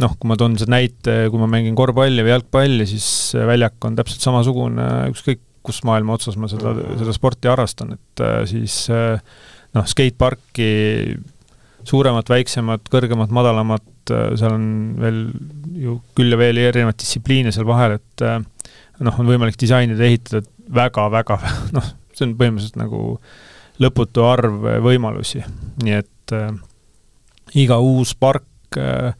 noh, 0.00 0.14
kui 0.16 0.30
ma 0.30 0.36
toon 0.40 0.56
selle 0.60 0.74
näite, 0.76 1.16
kui 1.32 1.40
ma 1.40 1.48
mängin 1.50 1.76
korvpalli 1.76 2.24
või 2.24 2.34
jalgpalli, 2.34 2.86
siis 2.88 3.06
väljak 3.34 3.88
on 3.88 3.98
täpselt 3.98 4.24
samasugune, 4.24 4.86
ükskõik 5.12 5.42
kus 5.66 5.82
maailma 5.84 6.16
otsas 6.16 6.38
ma 6.40 6.48
seda, 6.48 6.72
seda 7.00 7.12
sporti 7.12 7.50
harrastan, 7.50 7.96
et 7.98 8.22
siis 8.48 8.86
noh, 8.88 9.86
skateparki 9.88 10.70
suuremat, 11.88 12.32
väiksemat, 12.32 12.88
kõrgemat, 12.92 13.32
madalamat, 13.34 13.84
seal 14.38 14.54
on 14.54 14.64
veel 15.00 15.20
ju 15.80 15.98
küll 16.16 16.34
ja 16.34 16.38
veel 16.40 16.60
erinevaid 16.62 16.98
distsipliine 17.00 17.52
seal 17.54 17.68
vahel, 17.68 17.98
et 18.00 18.24
äh, 18.26 18.40
noh, 19.06 19.20
on 19.20 19.30
võimalik 19.30 19.58
disainida, 19.60 20.04
ehitada 20.06 20.44
väga-väga, 20.70 21.38
noh, 21.76 21.92
see 22.14 22.26
on 22.28 22.36
põhimõtteliselt 22.38 22.80
nagu 22.80 23.04
lõputu 23.80 24.24
arv 24.28 24.66
võimalusi, 24.84 25.42
nii 25.84 25.96
et 25.96 26.36
äh, 26.36 26.50
iga 27.60 27.80
uus 27.82 28.12
park 28.18 28.78
äh, 28.78 29.14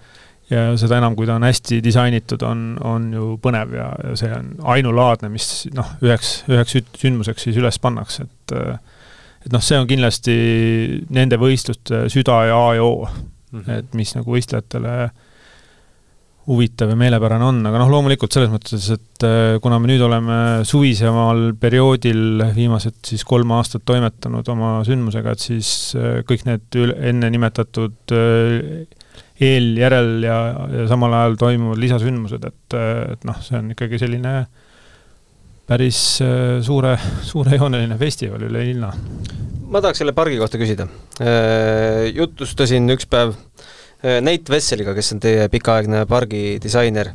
ja 0.51 0.67
seda 0.81 0.99
enam, 0.99 1.15
kui 1.17 1.29
ta 1.29 1.39
on 1.39 1.47
hästi 1.47 1.81
disainitud, 1.85 2.43
on, 2.47 2.75
on 2.87 3.11
ju 3.15 3.33
põnev 3.43 3.75
ja, 3.77 3.89
ja 4.05 4.15
see 4.19 4.31
on 4.35 4.53
ainulaadne, 4.75 5.31
mis 5.33 5.69
noh, 5.77 5.95
üheks, 6.05 6.41
üheks 6.51 6.81
sündmuseks 6.99 7.47
siis 7.47 7.61
üles 7.61 7.79
pannakse, 7.83 8.27
et 8.27 8.57
äh, 8.59 8.79
et 9.41 9.53
noh, 9.55 9.63
see 9.65 9.79
on 9.81 9.89
kindlasti 9.89 10.35
nende 11.17 11.39
võistluste 11.41 12.05
süda 12.13 12.43
ja 12.51 12.57
A 12.61 12.75
ja 12.77 12.85
O 12.85 13.07
mm, 13.51 13.61
-hmm. 13.61 13.79
et 13.79 13.95
mis 13.95 14.15
nagu 14.17 14.37
võistlejatele 14.37 14.95
huvitav 16.51 16.91
ja 16.91 16.97
meelepärane 16.99 17.45
on, 17.47 17.59
aga 17.69 17.81
noh, 17.83 17.91
loomulikult 17.93 18.33
selles 18.35 18.51
mõttes, 18.51 18.87
et 18.95 19.27
äh, 19.27 19.59
kuna 19.63 19.79
me 19.81 19.91
nüüd 19.91 20.03
oleme 20.03 20.39
suvisemal 20.67 21.51
perioodil 21.61 22.45
viimased 22.57 22.97
siis 23.07 23.25
kolm 23.29 23.53
aastat 23.55 23.85
toimetanud 23.89 24.49
oma 24.55 24.79
sündmusega, 24.87 25.35
et 25.37 25.45
siis 25.45 25.71
äh, 25.99 26.23
kõik 26.27 26.47
need 26.49 26.81
enne 27.11 27.31
nimetatud 27.35 28.17
äh, 28.17 28.89
eel, 29.41 29.71
järel 29.79 30.11
ja, 30.25 30.41
ja 30.81 30.89
samal 30.91 31.15
ajal 31.21 31.39
toimuvad 31.45 31.81
lisasündmused, 31.85 32.49
et, 32.49 32.81
et 33.15 33.29
noh, 33.29 33.39
see 33.45 33.61
on 33.61 33.71
ikkagi 33.77 34.01
selline 34.01 34.35
päris 35.71 36.01
suure, 36.67 36.97
suurejooneline 37.31 38.01
festival 38.01 38.49
üle 38.49 38.67
linna. 38.73 38.91
Ma 39.71 39.81
tahaks 39.81 40.03
selle 40.03 40.13
pargi 40.13 40.39
kohta 40.41 40.59
küsida. 40.59 40.89
jutustasin 42.15 42.91
üks 42.91 43.07
päev 43.11 43.37
Äh, 44.01 44.21
Nate 44.25 44.49
Vesseliga, 44.49 44.95
kes 44.97 45.13
on 45.13 45.21
teie 45.21 45.45
pikaaegne 45.53 46.07
pargi 46.09 46.57
disainer, 46.63 47.13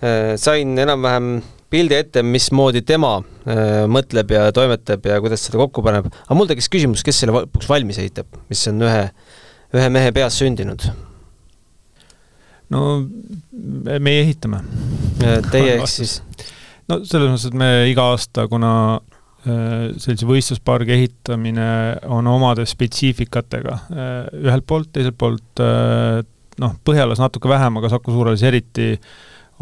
äh, 0.00 0.32
sain 0.40 0.72
enam-vähem 0.80 1.42
pildi 1.72 1.98
ette, 1.98 2.22
mismoodi 2.24 2.80
tema 2.88 3.18
äh, 3.20 3.82
mõtleb 3.84 4.32
ja 4.32 4.46
toimetab 4.56 5.04
ja 5.10 5.18
kuidas 5.20 5.44
seda 5.44 5.60
kokku 5.60 5.84
paneb, 5.84 6.08
aga 6.08 6.38
mul 6.38 6.48
tekkis 6.48 6.70
küsimus, 6.72 7.04
kes 7.04 7.20
selle 7.20 7.36
lõpuks 7.36 7.68
valmis 7.68 8.00
ehitab, 8.00 8.32
mis 8.48 8.64
on 8.72 8.80
ühe, 8.88 9.04
ühe 9.76 9.92
mehe 9.92 10.14
peas 10.16 10.40
sündinud? 10.40 10.88
no 12.72 13.02
meie 13.52 14.22
ehitame. 14.22 14.62
Teie 15.52 15.74
ehk 15.74 15.90
siis? 15.92 16.22
no 16.88 17.02
selles 17.04 17.28
mõttes, 17.28 17.50
et 17.50 17.58
me 17.60 17.68
iga 17.92 18.08
aasta, 18.14 18.48
kuna 18.48 18.72
sellise 19.42 20.26
võistluspargi 20.28 20.94
ehitamine 20.94 21.68
on 22.14 22.28
omade 22.30 22.66
spetsiifikatega. 22.68 23.78
Ühelt 24.38 24.66
poolt, 24.68 24.92
teiselt 24.94 25.18
poolt 25.18 25.62
noh, 26.62 26.78
Põhjalas 26.86 27.22
natuke 27.22 27.50
vähem, 27.50 27.80
aga 27.80 27.90
Saku 27.90 28.14
Suurhallis 28.14 28.44
eriti 28.46 28.92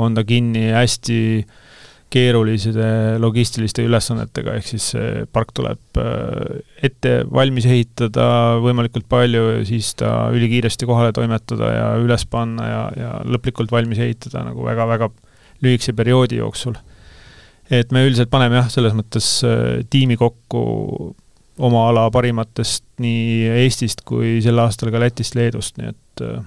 on 0.00 0.16
ta 0.16 0.24
kinni 0.26 0.70
hästi 0.74 1.20
keeruliste 2.10 3.18
logistiliste 3.22 3.84
ülesannetega, 3.86 4.56
ehk 4.58 4.66
siis 4.66 4.88
see 4.96 5.24
park 5.30 5.52
tuleb 5.54 6.00
ette 6.82 7.12
valmis 7.30 7.68
ehitada 7.70 8.26
võimalikult 8.64 9.06
palju 9.10 9.44
ja 9.52 9.60
siis 9.68 9.92
ta 10.00 10.10
ülikiiresti 10.34 10.88
kohale 10.90 11.14
toimetada 11.14 11.70
ja 11.70 11.88
üles 12.02 12.26
panna 12.30 12.66
ja, 12.66 12.82
ja 12.98 13.12
lõplikult 13.30 13.70
valmis 13.70 14.02
ehitada 14.02 14.42
nagu 14.48 14.66
väga-väga 14.66 15.12
lühikese 15.62 15.94
perioodi 15.94 16.40
jooksul 16.40 16.80
et 17.70 17.92
me 17.94 18.04
üldiselt 18.06 18.30
paneme 18.32 18.58
jah, 18.58 18.70
selles 18.72 18.94
mõttes 18.98 19.26
äh, 19.46 19.82
tiimi 19.90 20.18
kokku 20.20 20.62
oma 21.60 21.84
ala 21.90 22.06
parimatest 22.12 22.86
nii 23.02 23.50
Eestist 23.62 24.02
kui 24.08 24.38
sel 24.44 24.58
aastal 24.62 24.90
ka 24.92 25.02
Lätist, 25.02 25.36
Leedust, 25.38 25.76
nii 25.78 25.92
et 25.92 26.24
äh, 26.26 26.40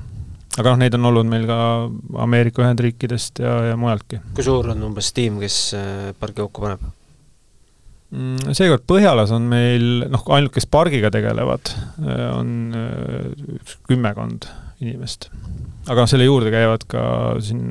aga 0.59 0.73
noh, 0.73 0.81
neid 0.83 0.97
on 0.97 1.11
olnud 1.11 1.29
meil 1.29 1.47
ka 1.49 1.59
Ameerika 2.25 2.65
Ühendriikidest 2.65 3.43
ja, 3.43 3.55
ja 3.71 3.79
mujaltki. 3.79 4.19
kui 4.35 4.45
suur 4.45 4.73
on 4.73 4.83
umbes 4.89 5.13
tiim, 5.15 5.39
kes 5.43 5.61
äh, 5.79 6.11
pargi 6.19 6.43
kokku 6.43 6.65
paneb? 6.65 6.83
Mm, 8.13 8.53
seekord 8.53 8.83
Põhjalas 8.89 9.31
on 9.33 9.47
meil 9.49 10.03
noh, 10.11 10.25
ainult 10.35 10.53
kes 10.53 10.67
pargiga 10.69 11.09
tegelevad, 11.13 11.71
on 12.35 12.75
üks 13.55 13.79
kümmekond 13.89 14.45
inimest. 14.83 15.31
aga 15.87 16.03
noh, 16.03 16.09
selle 16.11 16.27
juurde 16.27 16.51
käivad 16.53 16.85
ka 16.91 17.05
siin 17.41 17.63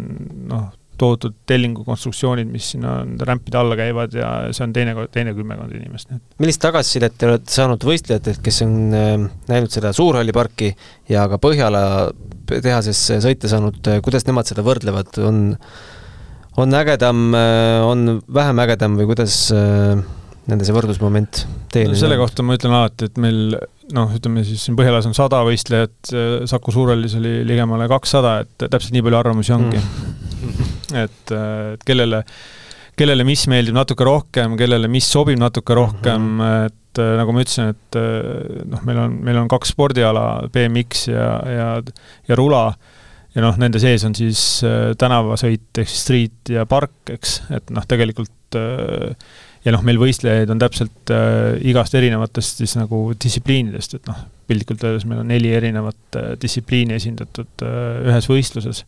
noh, 0.51 0.73
tohutud 1.03 1.35
tellingu 1.49 1.85
konstruktsioonid, 1.87 2.49
mis 2.53 2.73
sinna 2.75 3.01
rämpide 3.27 3.59
alla 3.59 3.77
käivad 3.79 4.15
ja 4.17 4.29
see 4.55 4.67
on 4.67 4.75
teine, 4.77 4.95
teine 5.15 5.35
kümmekond 5.37 5.75
inimest. 5.75 6.13
millist 6.43 6.63
tagasisidet 6.63 7.17
te 7.19 7.29
olete 7.31 7.55
saanud 7.55 7.87
võistlejatelt, 7.87 8.43
kes 8.45 8.63
on 8.67 8.77
äh, 8.97 9.27
näinud 9.51 9.75
seda 9.75 9.93
Suurhalli 9.97 10.35
parki 10.37 10.73
ja 11.11 11.27
ka 11.31 11.41
Põhjala 11.43 11.83
tehasesse 12.53 13.19
sõita 13.25 13.51
saanud, 13.51 13.81
kuidas 14.05 14.27
nemad 14.29 14.49
seda 14.49 14.65
võrdlevad, 14.67 15.19
on, 15.27 15.45
on 16.61 16.79
ägedam, 16.79 17.29
äh, 17.39 17.83
on 17.89 18.19
vähem 18.41 18.63
ägedam 18.63 18.99
või 19.01 19.11
kuidas 19.11 19.45
äh, 19.57 19.99
nende 20.51 20.67
see 20.67 20.75
võrdlusmoment 20.77 21.45
teil 21.73 21.93
no, 21.93 21.99
selle 21.99 22.19
kohta 22.21 22.47
ma 22.47 22.59
ütlen 22.59 22.75
alati, 22.79 23.11
et 23.11 23.23
meil 23.23 23.57
noh, 23.95 24.11
ütleme 24.15 24.47
siis 24.47 24.69
siin 24.69 24.79
Põhjalas 24.79 25.09
on 25.11 25.19
sada 25.19 25.43
võistlejat, 25.47 26.15
Saku 26.51 26.75
Suurhallis 26.75 27.19
oli 27.19 27.41
ligemale 27.47 27.91
kakssada, 27.91 28.43
et 28.45 28.69
täpselt 28.69 28.95
nii 28.95 29.07
palju 29.07 29.25
arvamusi 29.25 29.55
ongi. 29.59 29.81
Mm 29.83 30.22
et, 31.05 31.35
et 31.35 31.85
kellele, 31.89 32.23
kellele 32.99 33.27
mis 33.29 33.45
meeldib 33.51 33.77
natuke 33.77 34.07
rohkem, 34.07 34.57
kellele 34.61 34.91
mis 34.93 35.09
sobib 35.09 35.41
natuke 35.41 35.77
rohkem 35.79 36.17
mm, 36.21 36.41
-hmm. 36.41 36.71
et 36.71 37.03
nagu 37.19 37.33
ma 37.33 37.41
ütlesin, 37.41 37.71
et 37.73 37.97
noh, 38.69 38.83
meil 38.85 38.99
on, 39.01 39.15
meil 39.25 39.39
on 39.41 39.47
kaks 39.49 39.71
spordiala, 39.73 40.49
BMX 40.53 41.07
ja, 41.09 41.29
ja, 41.49 41.69
ja 42.29 42.37
rula, 42.37 42.67
ja 43.33 43.45
noh, 43.47 43.57
nende 43.57 43.81
sees 43.81 44.05
on 44.05 44.13
siis 44.15 44.43
tänavasõit 45.01 45.81
ehk 45.81 45.89
siis 45.89 46.03
street 46.05 46.53
ja 46.53 46.67
park, 46.69 47.15
eks, 47.15 47.39
et 47.57 47.73
noh, 47.73 47.89
tegelikult 47.89 48.61
ja 49.63 49.75
noh, 49.75 49.83
meil 49.87 50.01
võistlejaid 50.01 50.51
on 50.53 50.61
täpselt 50.63 51.13
äh, 51.15 51.55
igast 51.71 51.95
erinevatest 51.99 52.63
siis 52.63 52.75
nagu 52.79 53.05
distsipliinidest, 53.15 53.99
et 53.99 54.11
noh, 54.11 54.19
piltlikult 54.51 54.87
öeldes 54.89 55.07
meil 55.09 55.23
on 55.23 55.31
neli 55.31 55.53
erinevat 55.55 56.19
äh, 56.19 56.33
distsipliini 56.43 56.97
esindatud 56.99 57.67
äh, 57.67 58.03
ühes 58.11 58.29
võistluses 58.31 58.85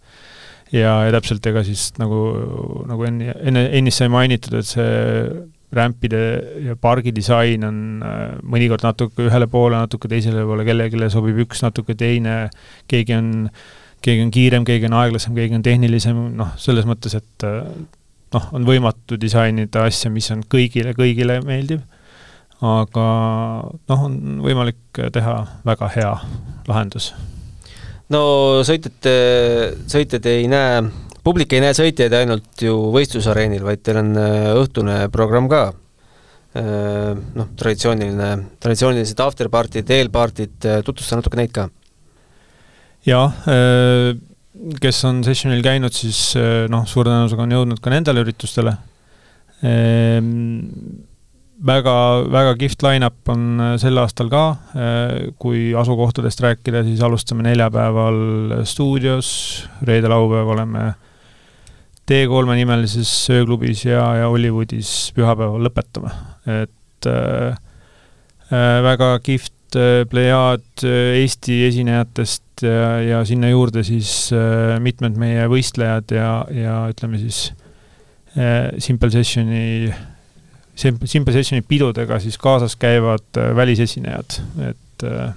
ja, 0.74 0.94
ja 1.06 1.14
täpselt 1.14 1.46
ega 1.50 1.62
siis 1.66 1.92
nagu, 2.00 2.20
nagu 2.88 3.06
enne, 3.08 3.34
enne, 3.46 3.66
ennist 3.78 4.02
sai 4.02 4.10
mainitud, 4.12 4.56
et 4.58 4.68
see 4.68 4.88
rämpide 5.74 6.20
ja 6.68 6.76
pargi 6.78 7.12
disain 7.14 7.64
on 7.66 7.78
mõnikord 8.46 8.84
natuke 8.86 9.26
ühele 9.26 9.48
poole, 9.50 9.78
natuke 9.80 10.10
teisele 10.10 10.44
poole, 10.46 10.66
kellelegi 10.66 11.10
sobib 11.12 11.40
üks, 11.46 11.64
natuke 11.64 11.96
teine, 11.98 12.44
keegi 12.90 13.16
on, 13.16 13.32
keegi 14.04 14.26
on 14.26 14.32
kiirem, 14.34 14.68
keegi 14.68 14.88
on 14.90 14.96
aeglasem, 15.00 15.34
keegi 15.34 15.58
on 15.58 15.66
tehnilisem, 15.66 16.22
noh, 16.38 16.54
selles 16.60 16.86
mõttes, 16.88 17.18
et 17.18 17.48
noh, 18.34 18.48
on 18.54 18.66
võimatu 18.68 19.18
disainida 19.20 19.86
asja, 19.88 20.12
mis 20.14 20.30
on 20.34 20.46
kõigile, 20.50 20.94
kõigile 20.96 21.40
meeldiv, 21.46 21.82
aga 22.64 23.06
noh, 23.74 24.08
on 24.08 24.18
võimalik 24.46 25.04
teha 25.14 25.38
väga 25.66 25.94
hea 25.98 26.16
lahendus. 26.70 27.12
No 28.12 28.24
sõitjate, 28.66 29.14
sõitjad 29.90 30.26
ei 30.28 30.48
näe, 30.50 30.82
publik 31.24 31.54
ei 31.54 31.62
näe 31.64 31.76
sõitjaid 31.76 32.14
ainult 32.18 32.64
ju 32.66 32.76
võistlusareenil, 32.94 33.64
vaid 33.64 33.84
teil 33.84 34.00
on 34.02 34.12
äh, 34.20 34.50
õhtune 34.60 34.98
programm 35.14 35.48
ka. 35.52 35.64
Äh, 36.54 37.14
noh, 37.38 37.48
traditsiooniline, 37.58 38.28
traditsioonilised 38.62 39.24
afterpartid, 39.24 39.90
eelpartid, 39.96 40.58
äh, 40.68 40.84
tutvusta 40.86 41.18
natuke 41.20 41.40
neid 41.40 41.54
ka. 41.54 41.68
jaa, 43.04 43.26
kes 44.80 44.98
on 45.04 45.18
sessionil 45.26 45.60
käinud, 45.60 45.92
siis 45.92 46.38
noh, 46.72 46.86
suure 46.88 47.10
tõenäosusega 47.10 47.44
on 47.44 47.52
jõudnud 47.52 47.82
ka 47.84 47.90
nendele 47.92 48.22
üritustele 48.24 48.72
ehm, 49.60 50.30
väga, 51.62 51.94
väga 52.32 52.54
kihvt 52.58 52.84
line-up 52.86 53.30
on 53.32 53.60
äh, 53.60 53.72
sel 53.80 53.98
aastal 54.02 54.30
ka, 54.32 54.44
äh, 54.74 55.32
kui 55.40 55.72
asukohtadest 55.78 56.42
rääkida, 56.44 56.84
siis 56.86 57.02
alustame 57.04 57.46
neljapäeval 57.46 58.64
stuudios, 58.68 59.28
reede-laupäev 59.86 60.54
oleme 60.56 60.86
T3 62.04 62.58
nimelises 62.58 63.10
sööklubis 63.26 63.86
ja, 63.86 64.04
ja 64.20 64.30
Hollywoodis 64.32 65.12
pühapäeval 65.16 65.64
lõpetame. 65.68 66.12
et 66.44 67.10
äh, 67.10 67.56
äh, 68.52 68.78
väga 68.84 69.18
kihvt 69.24 69.52
plejaad 70.06 70.84
Eesti 70.86 71.64
esinejatest 71.66 72.62
ja, 72.62 73.00
ja 73.02 73.24
sinna 73.26 73.48
juurde 73.50 73.82
siis 73.86 74.30
äh, 74.30 74.76
mitmed 74.82 75.18
meie 75.18 75.48
võistlejad 75.50 76.14
ja, 76.14 76.28
ja 76.54 76.76
ütleme 76.92 77.18
siis 77.18 77.48
äh, 78.38 78.70
Simple 78.78 79.10
Sessioni 79.10 79.64
äh, 79.90 80.02
Simple 80.76 81.32
Sessioni 81.32 81.62
pidudega 81.62 82.18
siis 82.22 82.38
kaasas 82.40 82.76
käivad 82.76 83.38
äh, 83.38 83.52
välisesinejad, 83.56 84.38
et 84.70 85.04
äh, 85.06 85.34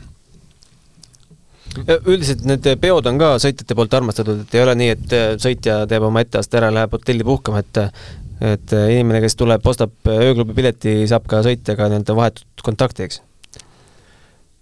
üldiselt 2.09 2.41
need 2.49 2.65
peod 2.81 3.05
on 3.05 3.19
ka 3.21 3.35
sõitjate 3.41 3.77
poolt 3.77 3.93
armastatud, 3.93 4.41
et 4.43 4.55
ei 4.57 4.63
ole 4.63 4.73
nii, 4.79 4.95
et 4.95 5.13
äh, 5.13 5.27
sõitja 5.41 5.83
teeb 5.89 6.07
oma 6.09 6.25
etteaste 6.25 6.57
ära, 6.57 6.71
läheb 6.73 6.97
hotelli 6.97 7.27
puhkama, 7.27 7.61
et 7.65 7.83
et 8.37 8.69
inimene, 8.69 9.17
kes 9.23 9.33
tuleb, 9.33 9.63
ostab 9.65 10.09
ööklubi 10.13 10.53
pileti, 10.53 10.91
saab 11.09 11.23
ka 11.29 11.39
sõitjaga 11.45 11.87
nii-öelda 11.89 12.15
vahetut 12.17 12.61
kontakti, 12.65 13.07
eks? 13.07 13.23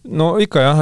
No 0.06 0.30
ikka 0.42 0.64
jah, 0.64 0.82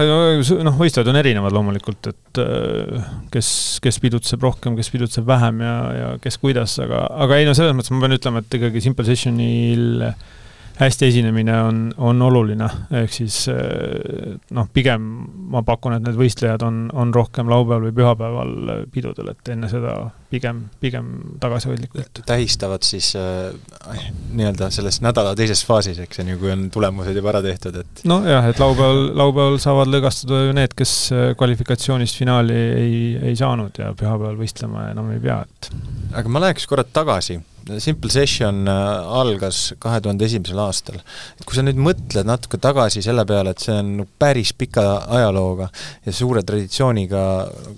noh, 0.66 0.78
võistlejad 0.80 1.10
on 1.12 1.20
erinevad 1.22 1.56
loomulikult, 1.56 2.12
et 2.12 2.42
äh, 2.44 3.10
kes, 3.34 3.50
kes 3.84 4.00
pidutseb 4.04 4.44
rohkem, 4.44 4.78
kes 4.80 4.92
pidutseb 4.94 5.28
vähem 5.28 5.64
ja, 5.64 5.76
ja 5.98 6.14
kes 6.24 6.40
kuidas, 6.42 6.76
aga, 6.84 7.06
aga 7.26 7.40
ei 7.40 7.48
no 7.48 7.56
selles 7.58 7.76
mõttes 7.78 7.94
ma 7.96 8.04
pean 8.04 8.18
ütlema, 8.18 8.44
et 8.44 8.60
ikkagi 8.60 8.84
Simple 8.84 9.08
Sessionil 9.08 10.08
äh, 10.10 10.32
hästi 10.80 11.06
esinemine 11.06 11.54
on, 11.62 11.80
on 11.98 12.22
oluline, 12.22 12.68
ehk 13.04 13.14
siis 13.14 13.44
eh, 13.52 14.34
noh, 14.58 14.68
pigem 14.74 15.06
ma 15.54 15.62
pakun, 15.66 15.98
et 15.98 16.06
need 16.06 16.18
võistlejad 16.18 16.66
on, 16.66 16.88
on 16.98 17.14
rohkem 17.14 17.50
laupäeval 17.52 17.88
või 17.88 17.96
pühapäeval 18.00 18.54
pidudel, 18.94 19.30
et 19.36 19.54
enne 19.54 19.70
seda 19.70 19.94
pigem, 20.34 20.64
pigem 20.82 21.12
tagasihoidlikult. 21.44 22.24
tähistavad 22.26 22.86
siis 22.88 23.12
äh, 23.20 24.02
nii-öelda 24.34 24.72
selles 24.74 25.00
nädala 25.06 25.36
teises 25.38 25.62
faasis, 25.68 26.02
eks 26.02 26.24
on 26.24 26.34
ju, 26.34 26.42
kui 26.42 26.54
on 26.56 26.68
tulemused 26.74 27.22
juba 27.22 27.36
ära 27.36 27.44
tehtud, 27.46 27.78
et 27.84 28.04
nojah, 28.10 28.50
et 28.50 28.62
laupäeval, 28.64 29.06
laupäeval 29.22 29.62
saavad 29.62 29.94
lõõgastuda 29.94 30.44
ju 30.48 30.58
need, 30.58 30.74
kes 30.78 30.98
kvalifikatsioonist 31.38 32.18
finaali 32.18 32.60
ei, 32.74 33.00
ei 33.32 33.38
saanud 33.38 33.78
ja 33.78 33.94
pühapäeval 33.98 34.42
võistlema 34.42 34.90
enam 34.90 35.14
ei 35.14 35.22
pea, 35.22 35.44
et 35.46 35.74
aga 36.18 36.34
ma 36.34 36.48
läheks 36.48 36.66
korra 36.70 36.86
tagasi 36.86 37.38
Simple 37.64 38.12
Session 38.12 38.68
äh, 38.68 39.20
algas 39.20 39.74
kahe 39.82 40.02
tuhande 40.04 40.26
esimesel 40.28 40.60
aastal. 40.60 41.00
et 41.40 41.46
kui 41.48 41.56
sa 41.56 41.64
nüüd 41.64 41.80
mõtled 41.80 42.28
natuke 42.28 42.60
tagasi 42.62 43.04
selle 43.06 43.26
peale, 43.30 43.54
et 43.54 43.64
see 43.64 43.76
on 43.80 44.06
päris 44.20 44.52
pika 44.58 44.84
ajalooga 45.20 45.70
ja 46.06 46.16
suure 46.16 46.44
traditsiooniga 46.44 47.24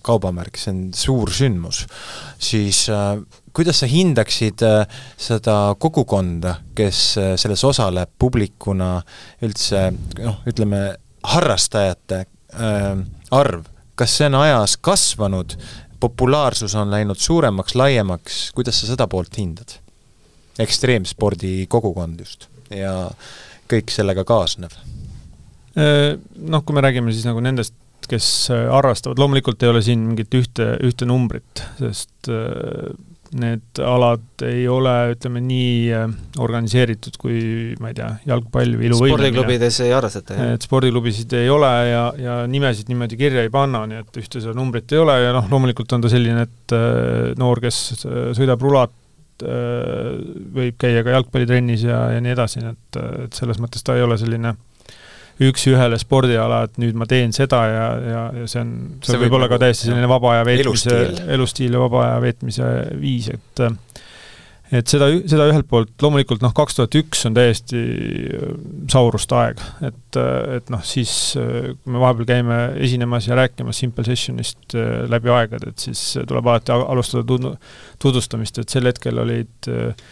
kaubamärk, 0.05 0.57
see 0.57 0.73
on 0.73 0.81
suur 0.97 1.33
sündmus, 1.33 1.83
siis 2.41 2.85
äh, 2.89 3.13
kuidas 3.55 3.83
sa 3.83 3.89
hindaksid 3.91 4.65
äh, 4.65 4.97
seda 5.17 5.75
kogukonda, 5.79 6.57
kes 6.75 7.03
selles 7.39 7.63
osaleb 7.67 8.15
publikuna, 8.19 8.97
üldse 9.45 9.87
noh, 10.19 10.41
ütleme 10.49 10.81
harrastajate 11.25 12.25
arv, 13.35 13.63
kas 13.99 14.17
see 14.17 14.27
on 14.29 14.37
ajas 14.41 14.75
kasvanud 14.83 15.55
populaarsus 16.05 16.75
on 16.77 16.93
läinud 16.93 17.19
suuremaks, 17.21 17.75
laiemaks, 17.75 18.43
kuidas 18.55 18.81
sa 18.81 18.93
seda 18.93 19.09
poolt 19.11 19.41
hindad? 19.41 19.79
ekstreemspordi 20.59 21.65
kogukond 21.67 22.21
just 22.23 22.45
ja 22.71 22.93
kõik 23.71 23.91
sellega 23.91 24.23
kaasnev? 24.27 24.75
Äh, 25.75 26.15
noh, 26.39 26.63
kui 26.63 26.77
me 26.77 26.83
räägime 26.85 27.11
siis 27.11 27.25
nagu 27.27 27.41
nendest, 27.43 27.75
kes 28.07 28.27
äh, 28.53 28.67
harrastavad, 28.71 29.19
loomulikult 29.19 29.63
ei 29.65 29.73
ole 29.73 29.81
siin 29.83 30.05
mingit 30.07 30.37
ühte, 30.37 30.69
ühte 30.85 31.07
numbrit, 31.09 31.65
sest 31.81 32.29
äh, 32.31 32.93
need 33.33 33.79
alad 33.83 34.43
ei 34.45 34.65
ole, 34.69 34.93
ütleme 35.15 35.41
nii 35.43 35.69
äh, 35.95 36.05
organiseeritud 36.41 37.17
kui 37.21 37.39
ma 37.81 37.91
ei 37.91 37.97
tea, 37.97 38.09
jalgpall 38.29 38.77
või 38.77 38.89
iluvõimlemine. 38.89 39.31
spordiklubides 39.31 39.79
ei 39.85 39.95
harrastata, 39.95 40.37
jah? 40.37 40.51
et 40.57 40.67
spordiklubisid 40.67 41.33
ei 41.39 41.49
ole 41.51 41.71
ja, 41.89 42.03
ja 42.21 42.35
nimesid 42.49 42.91
niimoodi 42.91 43.19
kirja 43.19 43.45
ei 43.45 43.53
panna, 43.53 43.85
nii 43.89 44.03
et 44.03 44.21
ühte 44.21 44.43
seda 44.43 44.55
numbrit 44.57 44.93
ei 44.95 45.01
ole 45.01 45.17
ja 45.23 45.33
noh, 45.35 45.49
loomulikult 45.51 45.97
on 45.97 46.05
ta 46.05 46.11
selline, 46.11 46.45
et 46.45 46.77
äh, 46.77 47.33
noor, 47.41 47.63
kes 47.63 47.81
äh, 48.05 48.21
sõidab 48.37 48.63
rulat, 48.65 48.95
võib 49.35 50.77
käia 50.79 51.01
ka 51.03 51.11
jalgpallitrennis 51.11 51.81
ja, 51.83 51.97
ja 52.15 52.21
nii 52.23 52.31
edasi, 52.31 52.61
et, 52.69 52.99
et 53.25 53.35
selles 53.35 53.57
mõttes 53.59 53.83
ta 53.83 53.97
ei 53.97 54.05
ole 54.05 54.15
selline 54.15 54.53
äh, 54.53 54.74
üks-ühele 55.43 55.97
spordiala, 55.99 56.63
et 56.67 56.77
nüüd 56.79 56.95
ma 56.99 57.07
teen 57.09 57.33
seda 57.35 57.61
ja, 57.67 57.87
ja, 57.99 58.21
ja 58.39 58.45
see 58.47 58.61
on, 58.61 58.75
see, 59.01 59.11
see 59.11 59.23
võib 59.25 59.35
olla 59.39 59.49
ka 59.51 59.59
täiesti 59.61 59.89
selline 59.89 60.07
vaba 60.07 60.35
aja 60.35 60.45
veetmise, 60.47 60.99
elustiil. 61.35 61.75
ja 61.75 61.81
vaba 61.83 62.05
aja 62.05 62.21
veetmise 62.23 62.69
viis, 63.01 63.31
et 63.33 63.65
et 64.73 64.89
seda, 64.89 65.07
seda 65.29 65.45
ühelt 65.51 65.67
poolt 65.69 66.01
loomulikult 66.01 66.41
noh, 66.41 66.53
kaks 66.55 66.79
tuhat 66.79 66.95
üks 66.97 67.25
on 67.27 67.35
täiesti 67.37 67.81
äh, 67.81 68.53
sauruste 68.91 69.37
aeg, 69.37 69.61
et, 69.85 70.19
et 70.57 70.71
noh, 70.73 70.81
siis 70.87 71.11
äh, 71.39 71.73
kui 71.75 71.93
me 71.93 72.01
vahepeal 72.01 72.29
käime 72.31 72.59
esinemas 72.87 73.27
ja 73.29 73.37
rääkimas 73.37 73.83
Simple 73.83 74.07
Sessionist 74.07 74.77
äh, 74.77 75.03
läbi 75.11 75.33
aegade, 75.33 75.73
et 75.73 75.85
siis 75.85 76.01
tuleb 76.17 76.47
alati 76.49 76.73
alustada 76.75 77.27
tudu-, 77.27 77.53
tutvustamist, 78.01 78.63
et 78.63 78.73
sel 78.73 78.89
hetkel 78.89 79.21
olid 79.21 79.69
äh, 79.69 80.07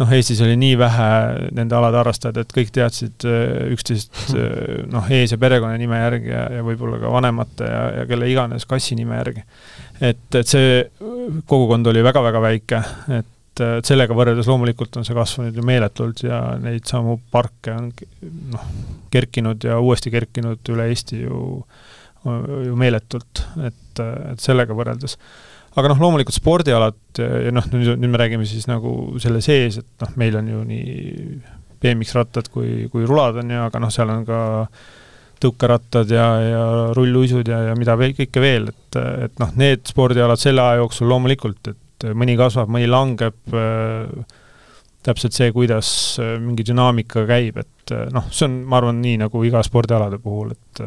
noh, 0.00 0.12
Eestis 0.16 0.40
oli 0.44 0.56
nii 0.60 0.76
vähe 0.80 1.08
nende 1.56 1.76
alade 1.76 2.00
harrastajaid, 2.00 2.40
et 2.40 2.54
kõik 2.54 2.72
teadsid 2.74 3.26
äh, 3.28 3.72
üksteist 3.74 4.22
äh, 4.38 4.84
noh, 4.90 5.08
ees- 5.12 5.34
ja 5.34 5.40
perekonnanime 5.40 6.00
järgi 6.00 6.32
ja, 6.32 6.46
ja 6.58 6.64
võib-olla 6.66 7.00
ka 7.02 7.12
vanemate 7.12 7.68
ja, 7.68 7.82
ja 8.00 8.06
kelle 8.08 8.30
iganes 8.30 8.66
kassi 8.70 8.98
nime 8.98 9.18
järgi. 9.20 9.44
et, 10.00 10.24
et 10.40 10.48
see 10.48 10.80
kogukond 11.50 11.92
oli 11.92 12.04
väga-väga 12.06 12.42
väike, 12.44 12.82
et, 13.18 13.36
et 13.60 13.88
sellega 13.88 14.16
võrreldes 14.16 14.48
loomulikult 14.48 14.96
on 14.96 15.06
see 15.06 15.16
kasvanud 15.16 15.56
ju 15.56 15.66
meeletult 15.66 16.24
ja 16.24 16.40
neid 16.62 16.88
samu 16.88 17.18
parke 17.32 17.76
on 17.76 17.92
noh, 18.54 18.66
kerkinud 19.12 19.68
ja 19.68 19.78
uuesti 19.82 20.12
kerkinud 20.14 20.72
üle 20.72 20.88
Eesti 20.90 21.24
ju, 21.26 21.44
ju 22.24 22.76
meeletult, 22.78 23.44
et, 23.66 24.02
et 24.02 24.40
sellega 24.40 24.76
võrreldes 24.76 25.18
aga 25.78 25.90
noh, 25.92 26.00
loomulikult 26.02 26.34
spordialad 26.34 27.20
ja 27.20 27.52
noh, 27.54 27.66
nüüd, 27.70 27.92
nüüd 28.00 28.10
me 28.10 28.20
räägime 28.20 28.46
siis 28.48 28.66
nagu 28.70 29.18
selle 29.22 29.42
sees, 29.44 29.80
et 29.82 30.04
noh, 30.04 30.14
meil 30.20 30.38
on 30.40 30.48
ju 30.50 30.62
nii 30.66 30.94
BMX-rattad 31.80 32.50
kui, 32.52 32.88
kui 32.92 33.06
rulad 33.08 33.38
on 33.40 33.52
ju, 33.54 33.60
aga 33.68 33.82
noh, 33.82 33.92
seal 33.94 34.10
on 34.12 34.24
ka 34.28 34.40
tõukerattad 35.40 36.10
ja, 36.12 36.26
ja 36.44 36.64
rulluisud 36.96 37.48
ja, 37.48 37.62
ja 37.70 37.76
mida 37.78 37.94
veel, 37.96 38.12
kõike 38.18 38.42
veel, 38.42 38.68
et, 38.74 38.98
et 39.28 39.40
noh, 39.40 39.54
need 39.60 39.86
spordialad 39.88 40.40
selle 40.40 40.64
aja 40.64 40.82
jooksul 40.82 41.08
loomulikult, 41.08 41.72
et 41.72 42.10
mõni 42.16 42.36
kasvab, 42.40 42.68
mõni 42.72 42.90
langeb 42.90 43.56
äh,, 43.56 44.36
täpselt 45.06 45.32
see, 45.32 45.48
kuidas 45.54 45.88
mingi 46.42 46.64
dünaamika 46.68 47.24
käib, 47.28 47.62
et 47.62 47.94
noh, 48.12 48.26
see 48.28 48.44
on, 48.50 48.58
ma 48.68 48.80
arvan, 48.82 49.00
nii 49.00 49.22
nagu 49.22 49.44
iga 49.48 49.62
spordialade 49.64 50.18
puhul, 50.20 50.52
et 50.52 50.82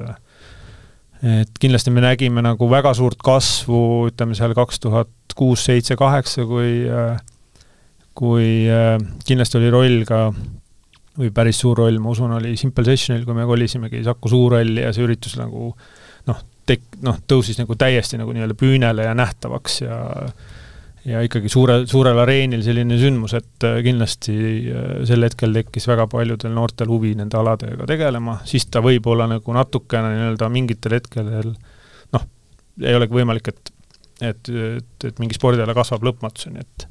et 1.24 1.52
kindlasti 1.60 1.92
me 1.94 2.04
nägime 2.04 2.44
nagu 2.44 2.68
väga 2.70 2.92
suurt 2.98 3.22
kasvu, 3.24 4.10
ütleme 4.12 4.36
seal 4.36 4.56
kaks 4.58 4.82
tuhat 4.84 5.38
kuus, 5.38 5.64
seitse, 5.70 5.96
kaheksa, 6.00 6.46
kui 6.50 6.84
kui 8.14 8.50
kindlasti 9.26 9.58
oli 9.58 9.72
roll 9.74 10.04
ka 10.06 10.28
või 11.18 11.30
päris 11.34 11.60
suur 11.62 11.78
roll, 11.78 12.00
ma 12.02 12.14
usun, 12.14 12.34
oli 12.40 12.56
Simple 12.58 12.86
Sessionil, 12.88 13.26
kui 13.26 13.38
me 13.38 13.46
kolisimegi 13.50 14.04
Saku 14.06 14.32
Suurhalli 14.32 14.82
ja 14.82 14.92
see 14.94 15.06
üritus 15.06 15.36
nagu 15.38 15.70
noh, 16.30 16.40
tek-, 16.70 16.98
noh, 17.06 17.20
tõusis 17.30 17.60
nagu 17.62 17.78
täiesti 17.78 18.18
nagu 18.20 18.34
nii-öelda 18.34 18.58
püünele 18.58 19.06
ja 19.06 19.14
nähtavaks 19.18 19.82
ja 19.84 20.00
ja 21.06 21.22
ikkagi 21.26 21.52
suure, 21.52 21.82
suurel 21.90 22.20
areenil 22.24 22.64
selline 22.64 22.98
sündmus, 23.00 23.36
et 23.38 23.68
äh, 23.68 23.80
kindlasti 23.86 24.36
äh, 24.72 24.94
sel 25.08 25.26
hetkel 25.28 25.56
tekkis 25.56 25.88
väga 25.90 26.08
paljudel 26.12 26.54
noortel 26.56 26.92
huvi 26.92 27.14
nende 27.20 27.38
aladega 27.40 27.88
tegelema, 27.90 28.40
siis 28.48 28.70
ta 28.72 28.84
võib 28.84 29.08
olla 29.12 29.28
nagu 29.32 29.56
natukene 29.56 30.14
nii-öelda 30.16 30.50
mingitel 30.54 30.98
hetkedel 31.00 31.52
noh, 32.16 32.28
ei 32.84 32.96
olegi 33.00 33.20
võimalik, 33.20 33.52
et 33.52 33.74
et, 34.24 34.48
et, 34.48 35.06
et 35.10 35.18
mingi 35.20 35.36
spordiala 35.36 35.74
kasvab 35.76 36.06
lõpmatuseni, 36.08 36.64
et 36.64 36.88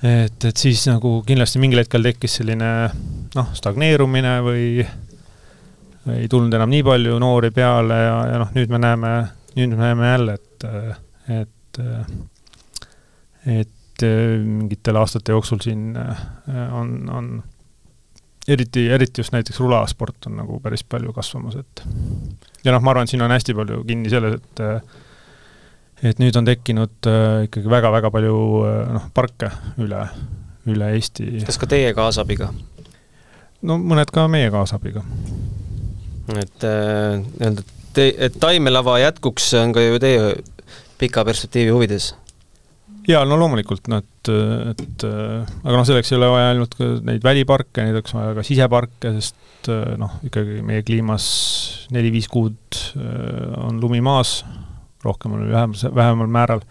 et, 0.00 0.44
et 0.48 0.56
siis 0.56 0.86
nagu 0.88 1.18
kindlasti 1.26 1.60
mingil 1.60 1.82
hetkel 1.82 2.02
tekkis 2.02 2.38
selline 2.40 2.70
noh, 3.36 3.50
stagneerumine 3.54 4.38
või 4.42 4.64
ei 6.16 6.26
tulnud 6.32 6.56
enam 6.56 6.72
nii 6.72 6.82
palju 6.86 7.18
noori 7.20 7.52
peale 7.54 7.98
ja, 8.00 8.14
ja 8.32 8.38
noh, 8.40 8.50
nüüd 8.56 8.72
me 8.72 8.80
näeme, 8.80 9.14
nüüd 9.58 9.76
me 9.76 9.82
näeme 9.84 10.12
jälle, 10.14 10.38
et, 10.40 10.68
et 11.36 11.82
et 13.46 13.68
mingitel 14.00 14.96
aastate 14.96 15.34
jooksul 15.34 15.60
siin 15.60 15.92
on, 16.72 16.92
on 17.12 17.26
eriti, 18.48 18.86
eriti 18.88 19.20
just 19.20 19.34
näiteks 19.34 19.60
rulasport 19.60 20.28
on 20.30 20.38
nagu 20.40 20.56
päris 20.64 20.84
palju 20.88 21.12
kasvamas, 21.12 21.58
et 21.60 21.82
ja 22.64 22.72
noh, 22.72 22.80
ma 22.80 22.94
arvan, 22.94 23.04
et 23.04 23.12
siin 23.12 23.24
on 23.24 23.34
hästi 23.34 23.56
palju 23.58 23.82
kinni 23.88 24.12
selles, 24.12 24.40
et 24.40 24.64
et 26.10 26.22
nüüd 26.22 26.36
on 26.40 26.48
tekkinud 26.48 27.10
ikkagi 27.44 27.68
väga-väga 27.68 28.08
palju 28.14 28.36
noh, 28.96 29.10
parke 29.12 29.52
üle, 29.84 30.00
üle 30.70 30.92
Eesti. 30.96 31.28
kas 31.44 31.60
ka 31.60 31.68
teie 31.68 31.92
kaasabiga? 31.96 32.48
no 33.60 33.76
mõned 33.76 34.08
ka 34.14 34.24
meie 34.32 34.48
kaasabiga 34.54 35.04
et 36.38 36.64
äh, 36.64 37.18
nii-öelda 37.18 37.64
te-, 37.96 38.14
et 38.18 38.36
taimelava 38.40 38.98
jätkuks 39.02 39.52
on 39.60 39.74
ka 39.74 39.82
ju 39.84 40.00
teie 40.02 40.34
pika 41.00 41.24
perspektiivi 41.26 41.72
huvides? 41.74 42.12
Jaa, 43.08 43.24
no 43.28 43.38
loomulikult, 43.40 43.88
no 43.90 44.00
et, 44.02 44.30
et 44.74 45.04
aga 45.06 45.74
noh, 45.74 45.86
selleks 45.88 46.12
ei 46.12 46.18
ole 46.18 46.30
vaja 46.32 46.54
ainult 46.54 46.78
neid 47.06 47.24
väliparke, 47.24 47.84
neid 47.84 47.98
oleks 47.98 48.14
vaja 48.16 48.34
ka 48.38 48.46
siseparke, 48.46 49.14
sest 49.18 49.70
noh, 50.00 50.16
ikkagi 50.26 50.60
meie 50.64 50.84
kliimas 50.86 51.26
neli-viis 51.92 52.30
kuud 52.32 52.80
on 53.60 53.80
lumi 53.82 54.00
maas, 54.04 54.40
rohkem 55.04 55.36
on 55.36 55.44
vähem, 55.50 55.76
vähemal 55.96 56.32
määral. 56.32 56.64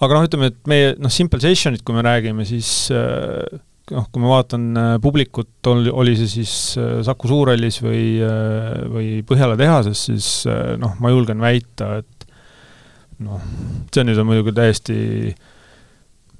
aga 0.00 0.16
noh, 0.16 0.28
ütleme, 0.28 0.52
et 0.52 0.60
meie 0.70 0.92
noh, 1.00 1.12
simple 1.12 1.40
session'id, 1.42 1.84
kui 1.84 1.96
me 1.96 2.04
räägime, 2.04 2.44
siis 2.48 2.88
äh, 2.94 3.60
noh, 3.94 4.06
kui 4.12 4.22
ma 4.22 4.30
vaatan 4.34 4.66
äh, 4.78 4.92
publikut, 5.02 5.50
oli, 5.70 6.14
see 6.18 6.30
siis 6.30 6.54
äh, 6.80 7.00
Saku 7.06 7.30
Suurhallis 7.30 7.80
või, 7.82 8.04
äh, 8.22 8.86
või 8.90 9.08
Põhjala 9.26 9.58
tehases, 9.60 10.06
siis 10.10 10.30
noh, 10.80 10.96
ma 11.02 11.12
julgen 11.12 11.42
väita, 11.42 12.00
et 12.02 12.19
noh, 13.24 13.40
see 13.92 14.04
nüüd 14.06 14.20
on 14.20 14.28
muidugi 14.28 14.54
täiesti 14.56 14.98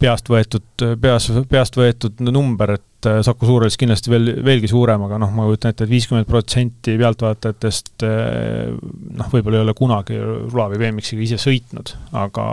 peast 0.01 0.31
võetud, 0.33 0.87
peas, 1.01 1.27
peast 1.51 1.77
võetud 1.77 2.23
number, 2.31 2.77
et 2.79 3.09
Saku 3.25 3.49
Suurhallis 3.49 3.79
kindlasti 3.81 4.13
veel, 4.13 4.31
veelgi 4.45 4.69
suurem, 4.69 5.05
aga 5.07 5.19
noh, 5.21 5.33
ma 5.33 5.47
kujutan 5.49 5.73
ette 5.73 5.87
et, 5.87 5.93
viiskümmend 5.93 6.29
protsenti 6.29 6.97
pealtvaatajatest 7.01 8.05
noh, 8.05 9.29
võib-olla 9.33 9.61
ei 9.61 9.65
ole 9.65 9.77
kunagi 9.77 10.19
rula 10.21 10.71
või 10.73 10.81
BMX-iga 10.83 11.25
ise 11.25 11.41
sõitnud, 11.41 11.95
aga 12.21 12.47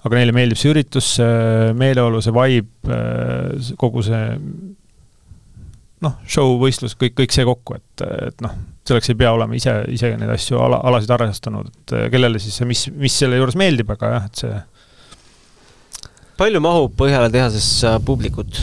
aga 0.00 0.16
neile 0.16 0.32
meeldib 0.32 0.56
see 0.56 0.70
üritus, 0.72 1.14
see 1.18 1.72
meeleolu, 1.76 2.22
see 2.24 2.32
vibe, 2.32 3.00
kogu 3.80 4.04
see 4.06 4.22
noh, 6.04 6.16
show, 6.28 6.56
võistlus, 6.60 6.96
kõik, 6.98 7.16
kõik 7.20 7.34
see 7.34 7.46
kokku, 7.48 7.76
et, 7.76 8.04
et 8.30 8.44
noh, 8.44 8.56
selleks 8.88 9.12
ei 9.12 9.18
pea 9.20 9.32
olema 9.36 9.56
ise, 9.56 9.74
ise 9.92 10.12
neid 10.16 10.32
asju 10.32 10.58
ala, 10.60 10.80
alasid 10.90 11.12
arvestanud, 11.14 11.70
et 11.70 11.96
kellele 12.12 12.40
siis 12.42 12.56
see, 12.56 12.68
mis, 12.68 12.86
mis 12.96 13.16
selle 13.22 13.38
juures 13.40 13.58
meeldib, 13.60 13.92
aga 13.96 14.14
jah, 14.14 14.28
et 14.30 14.44
see 14.44 14.60
palju 16.40 16.60
mahub 16.64 16.94
Põhjala 16.96 17.28
tehases 17.32 17.66
publikut? 18.06 18.62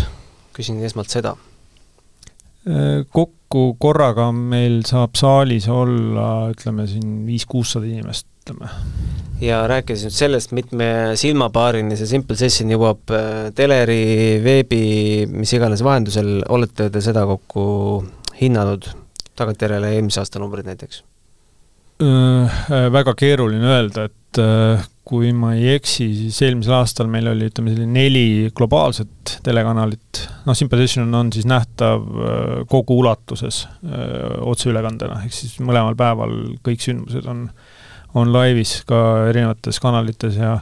küsin 0.57 0.79
esmalt 0.81 1.13
seda. 1.13 1.35
Kokku 3.47 3.77
korraga 3.79 4.27
meil 4.35 4.81
saab 4.87 5.15
saalis 5.15 5.69
olla, 5.71 6.49
ütleme 6.51 6.83
siin 6.87 7.21
viis-kuussada 7.27 7.87
inimest, 7.87 8.27
ütleme 8.43 8.67
ja 9.39 9.61
rääkides 9.69 10.03
nüüd 10.03 10.15
sellest, 10.17 10.51
mitme 10.57 10.89
silmapaarini 11.15 11.95
see 11.95 12.09
Simple 12.09 12.35
Session 12.35 12.73
jõuab 12.73 13.13
äh, 13.15 13.47
teleri, 13.55 14.01
veebi, 14.43 14.81
mis 15.31 15.53
iganes 15.55 15.83
vahendusel, 15.85 16.41
olete 16.51 16.89
te 16.91 17.03
seda 17.05 17.23
kokku 17.29 17.67
hinnanud, 18.41 18.89
tagantjärele 19.39 19.93
eelmise 19.95 20.19
aasta 20.23 20.43
numbrid 20.43 20.67
näiteks? 20.67 21.05
Äh, 21.97 22.59
väga 22.93 23.15
keeruline 23.17 23.71
öelda, 23.73 24.07
et 24.09 24.41
äh, 24.41 24.83
kui 25.07 25.31
ma 25.33 25.53
ei 25.55 25.71
eksi, 25.77 26.09
siis 26.13 26.41
eelmisel 26.45 26.75
aastal 26.77 27.07
meil 27.09 27.29
oli, 27.31 27.47
ütleme, 27.49 27.71
selline 27.73 27.95
neli 27.95 28.51
globaalset 28.55 29.37
telekanalit, 29.45 30.21
noh, 30.45 30.57
Simple 30.57 30.81
Session 30.83 31.15
on 31.15 31.31
siis 31.31 31.47
nähtav 31.47 32.03
kogu 32.67 32.97
ulatuses 32.99 33.61
otseülekandena, 34.43 35.21
ehk 35.23 35.33
siis 35.33 35.55
mõlemal 35.63 35.95
päeval 35.97 36.35
kõik 36.67 36.83
sündmused 36.83 37.29
on 37.31 37.45
äh, 37.47 37.77
on 38.15 38.31
laivis 38.33 38.81
ka 38.87 38.99
erinevates 39.31 39.81
kanalites 39.83 40.37
ja 40.39 40.59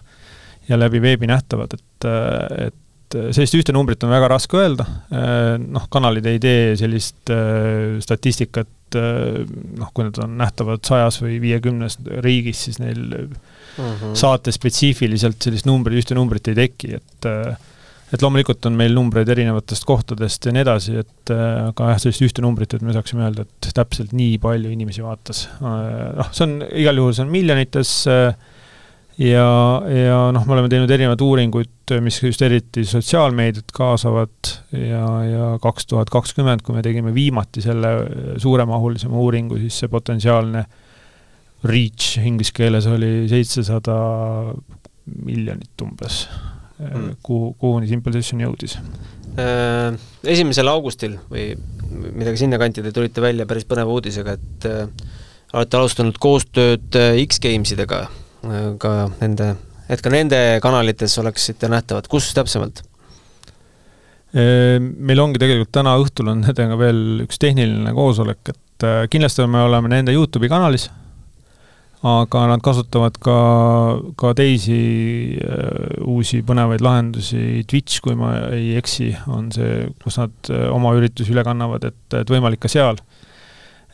ja 0.66 0.80
läbi 0.82 0.98
veebi 0.98 1.28
nähtavad, 1.30 1.76
et, 1.78 2.06
et 2.66 3.18
sellist 3.38 3.54
ühte 3.54 3.74
numbrit 3.76 4.02
on 4.02 4.10
väga 4.10 4.32
raske 4.32 4.58
öelda, 4.58 4.88
noh, 5.62 5.84
kanalid 5.94 6.26
ei 6.26 6.40
tee 6.42 6.72
sellist 6.80 7.30
äh, 7.30 8.00
statistikat, 8.02 8.72
äh, 9.00 9.44
noh, 9.80 9.92
kui 9.94 10.08
nad 10.08 10.18
on 10.24 10.36
nähtavad 10.40 10.84
sajas 10.88 11.22
või 11.24 11.38
viiekümnes 11.44 12.00
riigis, 12.26 12.66
siis 12.68 12.82
neil 12.82 13.02
mm 13.06 13.30
-hmm. 13.78 14.18
saatespetsiifiliselt 14.20 15.42
sellist 15.42 15.70
numbrit, 15.70 16.02
ühte 16.04 16.18
numbrit 16.18 16.48
ei 16.52 16.60
teki, 16.66 16.94
et 17.00 17.30
äh, 17.30 17.56
et 18.14 18.22
loomulikult 18.22 18.66
on 18.70 18.76
meil 18.78 18.94
numbreid 18.94 19.30
erinevatest 19.34 19.86
kohtadest 19.88 20.46
ja 20.46 20.54
nii 20.54 20.62
edasi, 20.62 20.98
et 21.02 21.32
äh, 21.34 21.70
aga 21.70 21.92
jah, 21.92 22.02
sellist 22.04 22.22
ühte 22.28 22.44
numbrit, 22.46 22.74
et 22.74 22.84
me 22.86 22.94
saaksime 22.94 23.26
öelda, 23.26 23.48
et 23.48 23.72
täpselt 23.76 24.14
nii 24.16 24.38
palju 24.44 24.72
inimesi 24.72 25.04
vaatas. 25.04 25.48
Noh, 25.62 26.30
see 26.32 26.46
on 26.46 26.60
igal 26.70 27.02
juhul, 27.02 27.16
see 27.18 27.26
on 27.26 27.34
miljonites 27.34 27.96
äh, 28.12 28.36
ja, 29.22 29.50
ja 29.90 30.18
noh, 30.36 30.46
me 30.48 30.56
oleme 30.56 30.72
teinud 30.72 30.92
erinevaid 30.92 31.22
uuringuid, 31.24 31.94
mis 32.04 32.18
just 32.24 32.42
eriti 32.46 32.86
sotsiaalmeediat 32.88 33.72
kaasavad 33.76 34.52
ja, 34.76 35.06
ja 35.26 35.52
kaks 35.64 35.88
tuhat 35.92 36.12
kakskümmend, 36.14 36.66
kui 36.66 36.76
me 36.76 36.84
tegime 36.86 37.14
viimati 37.16 37.64
selle 37.64 37.94
suuremahulisema 38.42 39.20
uuringu, 39.22 39.60
siis 39.62 39.84
see 39.84 39.92
potentsiaalne 39.92 40.66
reach 41.66 42.20
inglise 42.22 42.54
keeles 42.56 42.88
oli 42.90 43.26
seitsesada 43.32 43.96
miljonit 45.26 45.82
umbes 45.86 46.26
mm., 46.80 47.16
kuhu, 47.26 47.54
kuhuni 47.62 47.90
Simple 47.90 48.14
Session 48.16 48.44
jõudis? 48.44 48.78
Äh, 49.40 49.96
esimesel 50.32 50.70
augustil 50.72 51.18
või 51.32 51.50
midagi 51.92 52.40
sinnakanti 52.44 52.84
te 52.86 52.94
tulite 52.96 53.24
välja 53.24 53.48
päris 53.50 53.68
põneva 53.68 53.96
uudisega, 53.96 54.36
et 54.38 54.68
äh, 54.70 54.86
olete 55.54 55.80
alustanud 55.80 56.20
koostööd 56.22 56.96
äh, 57.00 57.20
X-Gamesidega, 57.26 58.06
ka 58.82 58.96
nende, 59.20 59.54
et 59.90 60.04
ka 60.04 60.12
nende 60.14 60.42
kanalites 60.64 61.18
oleksite 61.22 61.70
nähtavad, 61.72 62.10
kus 62.12 62.34
täpsemalt? 62.38 62.84
Meil 64.36 65.22
ongi 65.24 65.40
tegelikult 65.40 65.72
täna 65.72 65.94
õhtul 66.02 66.28
on 66.34 66.42
nendega 66.44 66.76
veel 66.76 67.24
üks 67.24 67.40
tehniline 67.40 67.94
koosolek, 67.96 68.52
et 68.52 68.86
kindlasti 69.14 69.46
me 69.48 69.62
oleme 69.64 69.88
nende 69.94 70.12
Youtube'i 70.12 70.52
kanalis 70.52 70.90
aga 72.06 72.44
nad 72.50 72.62
kasutavad 72.64 73.18
ka, 73.24 73.38
ka 74.20 74.34
teisi 74.38 74.78
äh, 75.42 76.04
uusi 76.06 76.42
põnevaid 76.46 76.84
lahendusi, 76.86 77.64
Twitch, 77.70 78.02
kui 78.06 78.18
ma 78.20 78.36
ei 78.54 78.76
eksi, 78.80 79.12
on 79.32 79.50
see, 79.54 79.86
kus 80.04 80.20
nad 80.22 80.52
äh, 80.54 80.68
oma 80.74 80.94
üritusi 80.98 81.34
üle 81.34 81.46
kannavad, 81.48 81.88
et, 81.90 82.18
et 82.20 82.30
võimalik 82.32 82.62
ka 82.66 82.72
seal. 82.72 83.00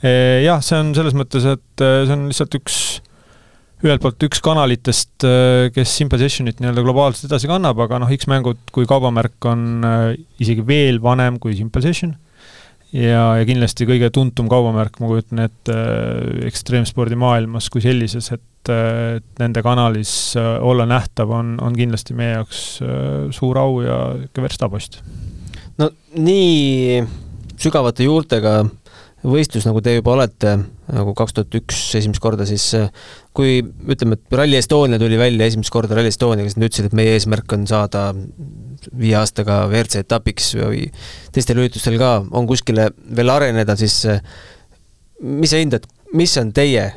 Äh, 0.03 0.41
jah, 0.43 0.63
see 0.65 0.81
on 0.81 0.91
selles 0.97 1.15
mõttes, 1.17 1.47
et 1.47 1.85
see 1.85 2.17
on 2.17 2.27
lihtsalt 2.31 2.59
üks, 2.59 2.81
ühelt 3.81 4.01
poolt 4.03 4.25
üks 4.27 4.41
kanalitest, 4.45 5.23
kes 5.75 5.93
Simple 5.97 6.19
Sessionit 6.21 6.59
nii-öelda 6.61 6.83
globaalselt 6.85 7.31
edasi 7.31 7.49
kannab, 7.49 7.79
aga 7.81 7.97
noh, 8.03 8.11
X-mängud 8.13 8.59
kui 8.75 8.85
kaubamärk 8.89 9.47
on 9.49 9.85
isegi 10.41 10.61
veel 10.67 11.01
vanem 11.01 11.39
kui 11.41 11.55
Simple 11.57 11.81
Session 11.81 12.13
ja, 12.95 13.23
ja 13.39 13.47
kindlasti 13.47 13.87
kõige 13.89 14.11
tuntum 14.13 14.49
kaubamärk, 14.51 14.99
ma 15.01 15.09
kujutan 15.11 15.45
ette, 15.45 15.75
äh, 15.75 16.45
ekstreemspordi 16.49 17.17
maailmas 17.19 17.69
kui 17.71 17.83
sellises, 17.83 18.31
et, 18.35 18.71
äh, 18.71 19.19
nende 19.39 19.63
kanalis 19.65 20.35
äh, 20.39 20.53
olla 20.59 20.87
nähtav 20.89 21.31
on, 21.35 21.55
on 21.63 21.77
kindlasti 21.77 22.17
meie 22.17 22.35
jaoks 22.35 22.63
suur 23.35 23.59
au 23.61 23.81
ja 23.85 23.97
ikka 24.27 24.45
verstapost. 24.45 25.01
no 25.79 25.89
nii 26.17 27.01
sügavate 27.61 28.05
juurtega 28.05 28.61
võistlus, 29.23 29.65
nagu 29.67 29.81
te 29.83 29.93
juba 29.93 30.15
olete, 30.15 30.55
nagu 30.91 31.13
kaks 31.17 31.35
tuhat 31.37 31.57
üks 31.59 31.79
esimest 31.99 32.21
korda, 32.23 32.45
siis 32.49 32.65
kui 33.37 33.59
ütleme, 33.61 34.17
et 34.17 34.37
Rally 34.37 34.57
Estonia 34.57 34.99
tuli 35.01 35.19
välja 35.19 35.49
esimest 35.49 35.73
korda 35.73 35.97
Rally 35.97 36.09
Estoniaga, 36.11 36.49
siis 36.49 36.57
nad 36.57 36.67
ütlesid, 36.69 36.89
et 36.89 36.97
meie 36.97 37.13
eesmärk 37.17 37.53
on 37.57 37.67
saada 37.69 38.07
viie 38.97 39.13
aastaga 39.19 39.63
WRC 39.69 40.01
etapiks 40.01 40.55
või 40.57 40.87
teistel 41.35 41.61
üritustel 41.61 41.99
ka 42.01 42.15
on 42.31 42.49
kuskile 42.49 42.89
veel 43.15 43.33
areneda, 43.33 43.77
siis 43.79 43.99
mis 45.21 45.53
sa 45.53 45.61
hindad, 45.61 45.85
mis 46.17 46.33
on 46.41 46.49
teie 46.55 46.87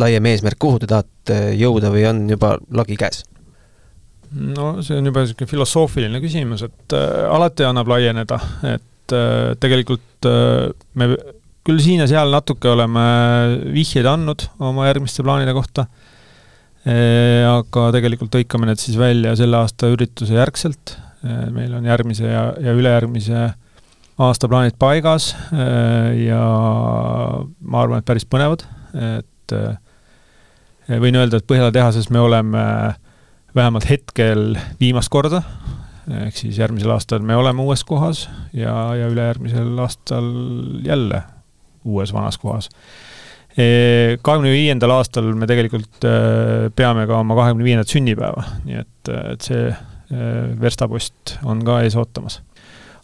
laiem 0.00 0.30
eesmärk, 0.32 0.58
kuhu 0.60 0.80
te 0.80 0.88
tahate 0.88 1.42
jõuda 1.58 1.92
või 1.92 2.06
on 2.08 2.24
juba 2.32 2.56
lagi 2.72 2.96
käes? 3.00 3.26
no 4.32 4.78
see 4.80 4.96
on 4.96 5.10
juba 5.10 5.26
niisugune 5.26 5.50
filosoofiline 5.50 6.20
küsimus, 6.22 6.64
et 6.64 6.96
äh, 6.96 7.26
alati 7.28 7.66
annab 7.68 7.90
laieneda, 7.92 8.38
et 8.70 8.86
äh, 9.14 9.52
tegelikult 9.60 10.28
äh, 10.28 10.70
me 10.98 11.08
küll 11.66 11.80
siin 11.82 12.02
ja 12.02 12.08
seal 12.10 12.32
natuke 12.34 12.72
oleme 12.72 13.02
vihjeid 13.74 14.06
andnud 14.10 14.48
oma 14.62 14.88
järgmiste 14.88 15.22
plaanide 15.22 15.54
kohta 15.54 15.84
e,, 16.82 16.96
aga 17.46 17.84
tegelikult 17.94 18.34
hõikame 18.34 18.66
need 18.66 18.82
siis 18.82 18.98
välja 18.98 19.36
selle 19.38 19.60
aasta 19.60 19.92
ürituse 19.92 20.34
järgselt. 20.34 20.96
Meil 21.54 21.70
on 21.78 21.84
järgmise 21.86 22.26
ja, 22.26 22.48
ja 22.58 22.72
ülejärgmise 22.74 23.44
aasta 24.22 24.48
plaanid 24.50 24.74
paigas 24.74 25.28
ja 25.54 26.40
ma 27.62 27.84
arvan, 27.84 28.02
et 28.02 28.08
päris 28.08 28.26
põnevad, 28.26 28.64
et 28.98 29.54
võin 30.90 31.20
öelda, 31.20 31.38
et 31.38 31.46
Põhjala 31.46 31.70
tehases 31.70 32.10
me 32.10 32.18
oleme 32.18 32.64
vähemalt 33.54 33.86
hetkel 33.86 34.56
viimast 34.80 35.14
korda 35.14 35.44
ehk 36.10 36.36
siis 36.36 36.58
järgmisel 36.58 36.92
aastal 36.94 37.22
me 37.26 37.36
oleme 37.38 37.62
uues 37.62 37.84
kohas 37.86 38.26
ja, 38.56 38.74
ja 38.98 39.08
ülejärgmisel 39.12 39.78
aastal 39.82 40.28
jälle 40.84 41.22
uues 41.84 42.12
vanas 42.14 42.38
kohas. 42.38 42.68
E, 43.52 44.18
kahekümne 44.24 44.52
viiendal 44.54 44.94
aastal 44.96 45.28
me 45.36 45.46
tegelikult 45.50 46.06
e, 46.08 46.14
peame 46.76 47.06
ka 47.10 47.20
oma 47.20 47.36
kahekümne 47.38 47.66
viiendat 47.66 47.92
sünnipäeva, 47.92 48.46
nii 48.64 48.80
et, 48.80 49.12
et 49.34 49.48
see 49.48 49.66
e, 49.68 49.76
verstapost 50.62 51.36
on 51.44 51.60
ka 51.66 51.82
ees 51.84 51.98
ootamas. 52.00 52.40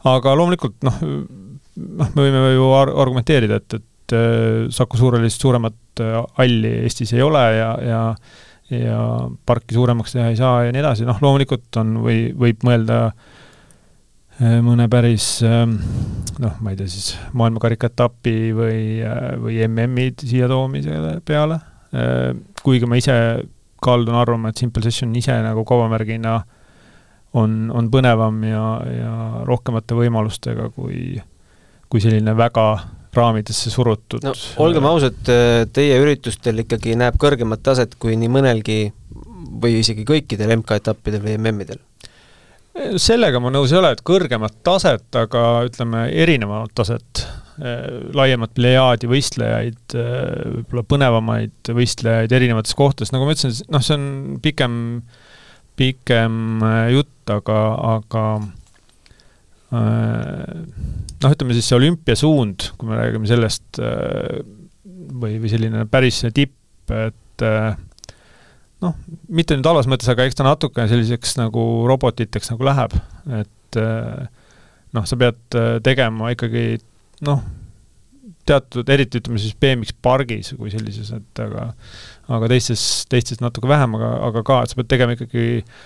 aga 0.08 0.34
loomulikult 0.38 0.78
noh, 0.86 0.98
noh, 1.02 2.10
me 2.14 2.24
võime 2.24 2.52
ju 2.54 2.72
ar 2.78 2.94
argumenteerida, 2.94 3.60
et, 3.60 3.78
et 3.78 4.16
Saku 4.72 4.96
Suurhallis 4.96 5.34
suuremat 5.36 6.00
halli 6.38 6.70
Eestis 6.86 7.12
ei 7.12 7.20
ole 7.20 7.42
ja, 7.58 7.72
ja 7.84 8.02
ja 8.70 9.00
parki 9.46 9.76
suuremaks 9.76 10.12
teha 10.16 10.30
ei 10.32 10.38
saa 10.38 10.64
ja 10.66 10.72
nii 10.74 10.82
edasi, 10.84 11.06
noh 11.08 11.20
loomulikult 11.24 11.80
on 11.80 11.98
või 12.04 12.28
võib 12.36 12.66
mõelda 12.68 13.04
äh, 13.08 13.36
Äh, 14.38 14.60
mõne 14.62 14.84
päris 14.86 15.40
ähm, 15.42 15.80
noh, 16.38 16.58
ma 16.62 16.70
ei 16.70 16.76
tea 16.78 16.86
siis 16.86 17.08
maailmakarikaetapi 17.34 18.34
või, 18.54 18.82
äh, 19.02 19.32
või 19.42 19.56
MM-id 19.66 20.22
siia 20.22 20.46
toomise 20.50 20.94
peale. 21.26 21.56
Äh, 21.90 22.36
kuigi 22.62 22.86
ma 22.86 23.00
ise 23.00 23.16
kaldun 23.82 24.14
arvama, 24.14 24.52
et 24.52 24.60
Simple 24.62 24.84
Session 24.84 25.10
ise 25.18 25.34
nagu 25.42 25.64
kaubamärgina 25.66 26.36
on, 27.34 27.56
on 27.74 27.90
põnevam 27.90 28.38
ja, 28.46 28.62
ja 28.94 29.16
rohkemate 29.48 29.98
võimalustega 29.98 30.68
kui, 30.76 31.18
kui 31.90 32.02
selline 32.04 32.36
väga 32.38 32.68
raamidesse 33.16 33.70
surutud. 33.72 34.24
no 34.26 34.34
olgem 34.64 34.86
ausad, 34.88 35.18
teie 35.72 35.98
üritustel 36.02 36.64
ikkagi 36.64 36.96
näeb 36.98 37.18
kõrgemat 37.20 37.62
taset 37.64 37.96
kui 38.00 38.16
nii 38.20 38.32
mõnelgi 38.32 38.80
või 39.58 39.78
isegi 39.80 40.04
kõikidel 40.08 40.58
MK-etappidel 40.58 41.24
või 41.24 41.38
MM-idel 41.38 41.80
sellega 43.00 43.40
ma 43.42 43.50
nõus 43.52 43.72
ei 43.72 43.80
ole, 43.80 43.92
et 43.94 44.02
kõrgemat 44.06 44.60
taset, 44.66 45.06
aga 45.18 45.44
ütleme, 45.66 46.04
erinevamat 46.24 46.74
taset, 46.78 47.24
eh, 47.60 47.86
laiemat 48.16 48.54
plejaadi 48.56 49.10
võistlejaid, 49.10 49.80
eh, 49.94 50.44
võib-olla 50.58 50.84
põnevamaid 50.94 51.72
võistlejaid 51.78 52.32
erinevates 52.32 52.76
kohtades, 52.78 53.12
nagu 53.14 53.26
ma 53.26 53.34
ütlesin, 53.34 53.64
noh, 53.72 53.84
see 53.84 53.96
on 53.98 54.38
pikem, 54.44 55.02
pikem 55.78 56.62
eh, 56.62 56.84
jutt, 56.96 57.34
aga, 57.34 57.58
aga 57.96 58.24
noh, 59.72 61.32
ütleme 61.34 61.56
siis 61.56 61.68
see 61.68 61.76
olümpiasuund, 61.78 62.70
kui 62.78 62.88
me 62.88 62.98
räägime 63.00 63.28
sellest, 63.30 63.80
või, 63.80 65.36
või 65.42 65.52
selline 65.52 65.84
päris 65.90 66.22
tipp, 66.36 66.56
et 66.94 67.44
noh, 68.84 68.96
mitte 69.28 69.58
nüüd 69.58 69.68
halvas 69.68 69.88
mõttes, 69.90 70.08
aga 70.12 70.24
eks 70.28 70.38
ta 70.38 70.46
natukene 70.46 70.88
selliseks 70.90 71.36
nagu 71.40 71.62
robotiteks 71.90 72.52
nagu 72.54 72.68
läheb, 72.68 72.96
et 73.42 73.80
noh, 74.96 75.04
sa 75.04 75.20
pead 75.20 75.58
tegema 75.84 76.32
ikkagi 76.32 76.66
noh, 77.28 77.44
teatud, 78.48 78.88
eriti 78.88 79.20
ütleme 79.20 79.40
siis 79.42 79.56
BMX 79.60 79.92
pargis 80.04 80.54
kui 80.56 80.72
sellises, 80.72 81.10
et 81.12 81.42
aga 81.44 81.70
aga 82.28 82.48
teistes, 82.52 82.82
teistes 83.08 83.40
natuke 83.40 83.68
vähem, 83.70 83.94
aga, 83.96 84.10
aga 84.28 84.42
ka, 84.46 84.58
et 84.62 84.72
sa 84.72 84.78
pead 84.78 84.90
tegema 84.90 85.14
ikkagi, 85.16 85.44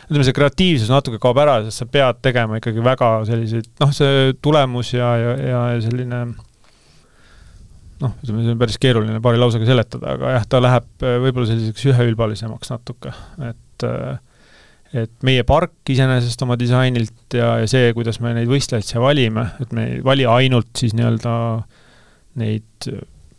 ütleme, 0.08 0.24
see 0.26 0.36
kreatiivsus 0.36 0.90
natuke 0.90 1.20
kaob 1.22 1.38
ära, 1.42 1.60
sest 1.66 1.84
sa 1.84 1.86
pead 1.90 2.18
tegema 2.24 2.58
ikkagi 2.58 2.82
väga 2.82 3.12
selliseid, 3.28 3.68
noh, 3.82 3.92
see 3.94 4.32
tulemus 4.42 4.90
ja, 4.96 5.12
ja, 5.20 5.36
ja 5.38 5.60
selline 5.84 6.24
noh, 8.02 8.16
ütleme, 8.24 8.42
see 8.42 8.56
on 8.56 8.58
päris 8.64 8.80
keeruline 8.82 9.22
paari 9.22 9.38
lausega 9.38 9.68
seletada, 9.68 10.16
aga 10.16 10.34
jah, 10.36 10.48
ta 10.50 10.62
läheb 10.64 11.06
äh, 11.06 11.16
võib-olla 11.22 11.52
selliseks 11.52 11.88
üheülbalisemaks 11.92 12.74
natuke, 12.74 13.14
et 13.52 13.86
äh, 13.86 14.18
et 14.92 15.12
meie 15.24 15.40
park 15.48 15.88
iseenesest 15.88 16.42
oma 16.44 16.58
disainilt 16.60 17.32
ja, 17.38 17.54
ja 17.62 17.68
see, 17.70 17.94
kuidas 17.96 18.18
me 18.20 18.34
neid 18.36 18.50
võistlejaid 18.50 18.84
siia 18.84 19.00
valime, 19.00 19.46
et 19.62 19.72
me 19.72 19.86
ei 19.88 20.02
vali 20.04 20.26
ainult 20.28 20.68
siis 20.76 20.92
nii-öelda 20.98 21.32
neid 22.42 22.90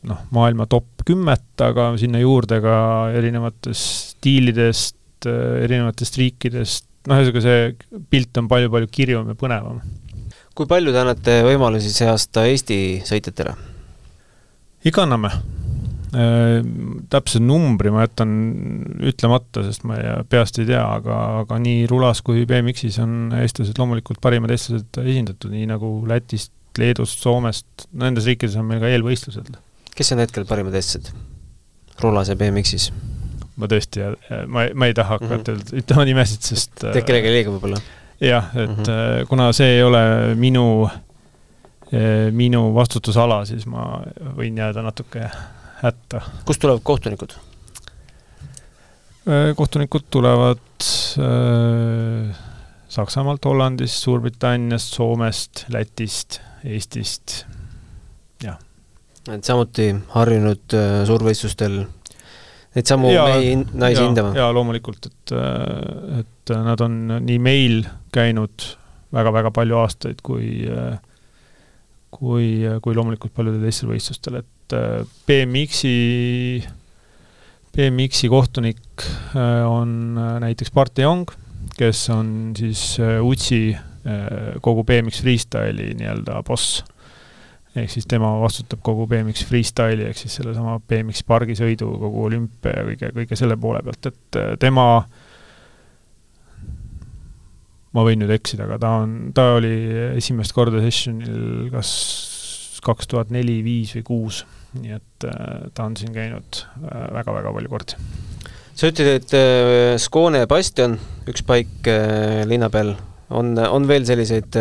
noh, 0.10 0.24
maailma 0.36 0.68
top 0.70 1.06
kümmet, 1.08 1.46
aga 1.64 1.92
sinna 2.00 2.22
juurde 2.22 2.60
ka 2.64 2.78
erinevatest 3.16 4.14
stiilidest, 4.18 5.28
erinevatest 5.28 6.20
riikidest, 6.20 6.88
noh, 7.10 7.20
ühesõnaga 7.20 7.44
see 7.44 8.02
pilt 8.12 8.40
on 8.40 8.50
palju-palju 8.52 8.90
kirjum 8.92 9.32
ja 9.32 9.38
põnevam. 9.40 9.82
kui 10.54 10.70
palju 10.70 10.94
te 10.94 11.02
annate 11.02 11.42
võimalusi 11.48 11.92
see 11.92 12.08
aasta 12.10 12.46
Eesti 12.50 12.78
sõitjatele? 13.08 13.56
ikka 14.88 15.06
anname. 15.08 15.32
Äh, 16.14 16.60
täpse 17.10 17.40
numbri 17.42 17.90
ma 17.90 18.04
jätan 18.04 18.34
ütlemata, 19.02 19.64
sest 19.66 19.86
ma 19.90 19.98
peast 20.30 20.60
ei 20.62 20.68
tea, 20.70 20.84
aga, 20.84 21.20
aga 21.42 21.58
nii 21.64 21.88
rulas 21.90 22.22
kui 22.22 22.44
BMX-is 22.50 23.00
on 23.02 23.34
eestlased 23.40 23.80
loomulikult 23.82 24.22
parimad 24.22 24.54
eestlased 24.54 25.00
esindatud, 25.02 25.50
nii 25.56 25.66
nagu 25.72 25.96
Lätist, 26.10 26.54
Leedust, 26.78 27.24
Soomest, 27.24 27.88
nendes 27.98 28.30
riikides 28.30 28.60
on 28.62 28.70
meil 28.70 28.84
ka 28.84 28.92
eelvõistlused. 28.94 29.58
Kes 29.96 30.12
on 30.16 30.24
hetkel 30.24 30.46
parimad 30.50 30.76
eestlased 30.76 31.14
rulas 32.02 32.30
ja 32.30 32.36
BMX-is? 32.36 32.92
ma 33.56 33.70
tõesti, 33.70 34.02
ma, 34.50 34.68
ma 34.74 34.90
ei 34.90 34.96
taha 34.98 35.20
hakata 35.20 35.54
mm 35.54 35.60
-hmm. 35.60 35.82
ütlema 35.84 36.06
nimesid, 36.10 36.42
sest 36.42 36.72
teed 36.82 37.04
kellelegi 37.06 37.34
liiga 37.36 37.54
võib-olla? 37.54 37.82
jah, 38.22 38.50
et 38.56 38.70
mm 38.70 38.84
-hmm. 38.84 39.28
kuna 39.30 39.52
see 39.54 39.76
ei 39.78 39.84
ole 39.84 40.36
minu 40.36 40.86
äh, 40.86 42.32
minu 42.32 42.74
vastutusala, 42.76 43.44
siis 43.46 43.66
ma 43.70 44.02
võin 44.38 44.58
jääda 44.58 44.82
natuke 44.82 45.30
hätta. 45.82 46.22
kust 46.46 46.62
tulevad 46.62 46.82
kohtunikud? 46.84 47.36
Kohtunikud 49.56 50.10
tulevad 50.12 50.60
äh, 51.20 52.36
Saksamaalt, 52.88 53.46
Hollandist, 53.46 54.04
Suurbritanniast, 54.04 54.94
Soomest, 54.94 55.66
Lätist, 55.70 56.42
Eestist. 56.64 57.46
Et 59.32 59.48
samuti 59.48 59.90
harjunud 60.16 60.78
äh, 60.78 61.00
suurvõistlustel 61.08 61.80
neid 62.74 62.90
samu 62.90 63.12
mehi, 63.14 63.56
naisi 63.78 64.04
hindama? 64.04 64.34
jaa, 64.38 64.52
loomulikult, 64.56 65.08
et, 65.12 65.36
et 66.20 66.54
nad 66.66 66.82
on 66.84 67.18
nii 67.22 67.40
meil 67.40 67.84
käinud 68.14 68.72
väga-väga 69.14 69.54
palju 69.54 69.78
aastaid, 69.78 70.24
kui 70.26 70.66
äh, 70.68 70.98
kui, 72.14 72.64
kui 72.84 72.96
loomulikult 72.96 73.34
paljudel 73.36 73.64
teistel 73.66 73.92
võistlustel, 73.92 74.40
et 74.44 74.76
äh, 74.78 75.02
BMX-i, 75.28 76.64
BMX-i 77.74 78.30
kohtunik 78.32 79.06
äh, 79.34 79.64
on 79.68 80.20
äh, 80.20 80.36
näiteks 80.46 80.74
Bart 80.76 81.00
Jong, 81.02 81.32
kes 81.78 82.06
on 82.14 82.54
siis 82.58 83.00
UTSi 83.02 83.64
kogu 84.62 84.84
BMX 84.84 85.22
Freestyle'i 85.24 85.94
nii-öelda 85.96 86.42
boss. 86.44 86.82
Ehk 87.76 87.90
siis 87.90 88.06
tema 88.10 88.36
vastutab 88.42 88.84
kogu 88.86 89.08
BMX 89.10 89.48
Freestyle'i 89.50 90.08
ehk 90.10 90.20
siis 90.20 90.40
sellesama 90.40 90.80
BMX 90.88 91.26
pargisõidu, 91.28 91.90
kogu 92.02 92.28
olümpia 92.30 92.76
ja 92.78 92.88
kõige, 92.90 93.14
kõige 93.20 93.40
selle 93.40 93.58
poole 93.58 93.82
pealt, 93.86 94.12
et 94.12 94.42
tema 94.62 94.88
äh, 94.98 95.22
ma 97.94 98.04
võin 98.06 98.24
nüüd 98.24 98.34
eksida, 98.34 98.66
aga 98.68 98.80
ta 98.82 98.92
on, 99.04 99.16
ta 99.36 99.48
oli 99.60 99.74
esimest 100.18 100.54
korda 100.56 100.82
sessionil 100.84 101.70
kas 101.74 101.92
kaks 102.84 103.08
tuhat 103.08 103.30
neli, 103.32 103.62
viis 103.64 103.94
või 103.96 104.06
kuus, 104.08 104.42
nii 104.76 104.96
et 104.98 105.28
äh, 105.30 105.68
ta 105.76 105.88
on 105.88 105.96
siin 106.00 106.14
käinud 106.16 106.64
väga-väga 106.84 107.48
äh, 107.48 107.56
palju 107.60 107.72
kordi. 107.72 108.00
sa 108.74 108.90
ütlesid, 108.90 109.30
et 109.30 110.02
Skåne 110.02 110.44
Bastion, 110.50 110.98
üks 111.30 111.46
paik 111.48 111.88
linna 112.50 112.70
peal, 112.74 112.96
on, 113.30 113.56
on 113.62 113.88
veel 113.88 114.06
selliseid 114.10 114.58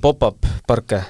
pop-up 0.00 0.46
parke? 0.66 1.02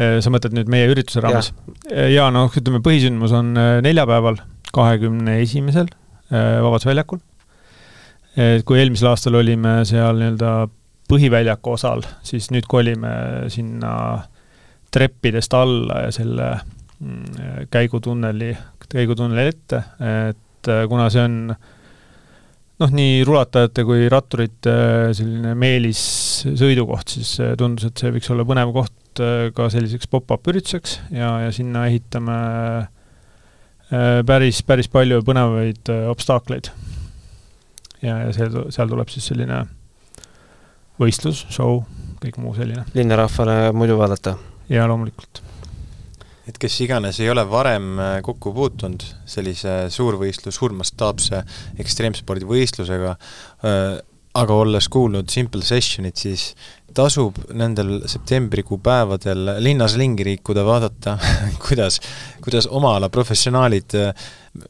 Sa 0.00 0.32
mõtled 0.32 0.54
nüüd 0.56 0.70
meie 0.72 0.88
ürituse 0.88 1.20
raames 1.20 1.50
ja.? 1.50 2.06
jaa, 2.08 2.28
noh, 2.32 2.48
ütleme 2.56 2.80
põhisündmus 2.84 3.34
on 3.36 3.52
neljapäeval, 3.84 4.38
kahekümne 4.72 5.40
esimesel 5.42 5.90
Vabaduse 6.30 6.88
väljakul 6.88 7.18
et 8.38 8.64
kui 8.66 8.78
eelmisel 8.78 9.10
aastal 9.10 9.38
olime 9.40 9.80
seal 9.88 10.20
nii-öelda 10.20 10.52
põhiväljaku 11.10 11.74
osal, 11.74 12.04
siis 12.26 12.50
nüüd 12.54 12.68
kolime 12.70 13.12
sinna 13.50 13.92
treppidest 14.94 15.54
alla 15.54 16.04
ja 16.06 16.12
selle 16.14 16.46
mm, 17.00 17.66
käigutunneli, 17.70 18.52
käigutunneli 18.90 19.50
ette, 19.50 19.82
et 20.30 20.70
äh, 20.70 20.84
kuna 20.90 21.08
see 21.10 21.24
on 21.26 21.36
noh, 22.80 22.92
nii 22.96 23.20
rulatajate 23.28 23.84
kui 23.88 24.08
ratturite 24.12 24.74
selline 25.16 25.54
meelis 25.58 26.00
sõidukoht, 26.46 27.16
siis 27.16 27.34
tundus, 27.60 27.90
et 27.90 28.00
see 28.00 28.12
võiks 28.14 28.30
olla 28.32 28.46
põnev 28.48 28.72
koht 28.76 29.22
ka 29.56 29.66
selliseks 29.72 30.08
pop-up 30.08 30.46
ürituseks 30.48 31.00
ja, 31.12 31.34
ja 31.44 31.50
sinna 31.52 31.84
ehitame 31.90 32.36
päris, 34.26 34.62
päris 34.64 34.88
palju 34.88 35.20
põnevaid 35.26 35.90
obstaakleid. 36.12 36.70
ja, 38.06 38.20
ja 38.26 38.32
see, 38.36 38.48
seal 38.70 38.92
tuleb 38.92 39.10
siis 39.12 39.26
selline 39.32 39.64
võistlus, 41.00 41.44
show, 41.52 41.82
kõik 42.22 42.38
muu 42.40 42.54
selline. 42.56 42.84
linnarahvale 42.94 43.72
muidu 43.76 43.98
vaadata? 44.00 44.36
jaa, 44.70 44.86
loomulikult. 44.88 45.42
Et 46.50 46.58
kes 46.60 46.80
iganes 46.86 47.20
ei 47.22 47.30
ole 47.30 47.44
varem 47.48 47.94
äh, 47.98 48.18
kokku 48.26 48.52
puutunud 48.56 49.04
sellise 49.28 49.84
suurvõistlus, 49.92 50.58
suurmastaapse 50.58 51.44
ekstreemspordivõistlusega, 51.82 53.16
äh, 53.66 53.88
aga 54.40 54.56
olles 54.62 54.86
kuulnud 54.90 55.30
Simple 55.30 55.64
Sessionit, 55.66 56.18
siis 56.18 56.52
tasub 56.94 57.36
nendel 57.54 58.00
septembrikuu 58.10 58.78
päevadel 58.82 59.56
linnas 59.62 59.96
ringi 59.98 60.26
liikuda, 60.26 60.62
vaadata 60.66 61.16
kuidas, 61.66 62.00
kuidas 62.42 62.66
oma 62.70 62.96
ala 62.98 63.10
professionaalid 63.10 63.94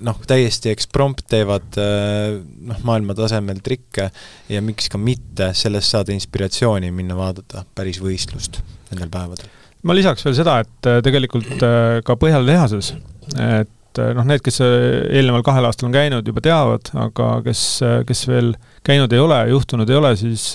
noh, 0.05 0.19
täiesti 0.29 0.73
eksprompt 0.73 1.27
teevad 1.33 1.81
noh, 1.81 2.83
maailma 2.89 3.17
tasemel 3.17 3.61
trikke 3.65 4.11
ja 4.53 4.65
miks 4.65 4.93
ka 4.93 5.01
mitte 5.01 5.53
sellest 5.57 5.97
saada 5.97 6.17
inspiratsiooni 6.17 6.93
minna 6.93 7.17
vaadata 7.21 7.65
päris 7.75 8.01
võistlust 8.05 8.61
nendel 8.91 9.13
päevadel. 9.13 9.60
Ma 9.87 9.97
lisaks 9.97 10.25
veel 10.27 10.37
seda, 10.37 10.61
et 10.65 10.89
äh, 10.89 11.01
tegelikult 11.05 11.63
äh, 11.65 12.01
ka 12.07 12.17
Põhjala 12.21 12.47
tehases, 12.49 12.93
et 13.35 14.01
äh, 14.01 14.13
noh, 14.17 14.27
need, 14.29 14.43
kes 14.45 14.61
eelneval 14.63 15.45
kahel 15.47 15.69
aastal 15.69 15.89
on 15.89 15.97
käinud, 15.97 16.27
juba 16.27 16.43
teavad, 16.45 16.93
aga 17.07 17.31
kes, 17.47 17.65
kes 18.09 18.27
veel 18.31 18.55
käinud 18.87 19.13
ei 19.17 19.23
ole, 19.23 19.41
juhtunud 19.55 19.91
ei 19.91 20.01
ole, 20.01 20.15
siis 20.21 20.53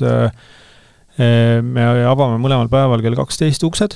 me 1.15 1.83
avame 2.09 2.35
mõlemal 2.43 2.67
päeval 2.67 2.99
kell 2.99 3.15
kaksteist 3.15 3.63
uksed 3.63 3.93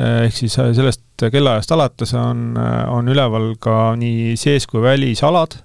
ehk 0.00 0.32
siis 0.32 0.54
sellest 0.56 1.20
kellaajast 1.20 1.74
alates 1.76 2.14
on, 2.16 2.54
on 2.88 3.10
üleval 3.12 3.50
ka 3.60 3.92
nii 4.00 4.38
sees- 4.40 4.64
kui 4.70 4.80
välisalad, 4.80 5.58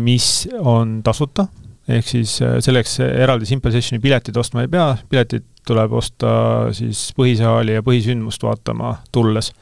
mis 0.00 0.30
on 0.56 1.02
tasuta, 1.04 1.44
ehk 1.88 2.08
siis 2.08 2.38
selleks 2.40 2.98
eraldi 3.06 3.46
Simple 3.46 3.70
Sessioni 3.74 4.02
piletit 4.02 4.36
ostma 4.36 4.64
ei 4.64 4.70
pea, 4.70 4.88
piletid 5.10 5.44
tuleb 5.66 5.96
osta 5.98 6.30
siis 6.76 7.08
põhisaali 7.16 7.76
ja 7.76 7.84
põhisündmust 7.86 8.44
vaatama 8.46 8.96
tulles. 9.14 9.52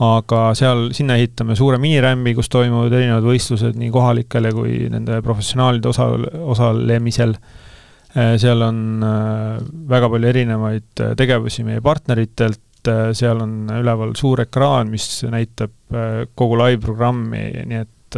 aga 0.00 0.54
seal, 0.56 0.86
sinna 0.96 1.18
ehitame 1.20 1.52
suure 1.58 1.76
minirämbi, 1.76 2.32
kus 2.38 2.48
toimuvad 2.48 2.94
erinevad 2.96 3.26
võistlused 3.26 3.76
nii 3.76 3.90
kohalikele 3.92 4.52
kui 4.56 4.78
nende 4.88 5.18
professionaalide 5.20 5.90
osa, 5.90 6.06
osalemisel. 6.54 7.34
Äh, 8.16 8.32
seal 8.40 8.64
on 8.64 9.04
äh, 9.04 9.58
väga 9.90 10.08
palju 10.10 10.30
erinevaid 10.32 11.04
äh, 11.04 11.12
tegevusi 11.20 11.66
meie 11.68 11.84
partneritelt, 11.84 12.64
seal 13.12 13.42
on 13.44 13.68
üleval 13.76 14.14
suur 14.16 14.40
ekraan, 14.40 14.88
mis 14.88 15.04
näitab 15.28 15.92
kogu 16.32 16.56
live-programmi, 16.56 17.42
nii 17.68 17.80
et 17.82 18.16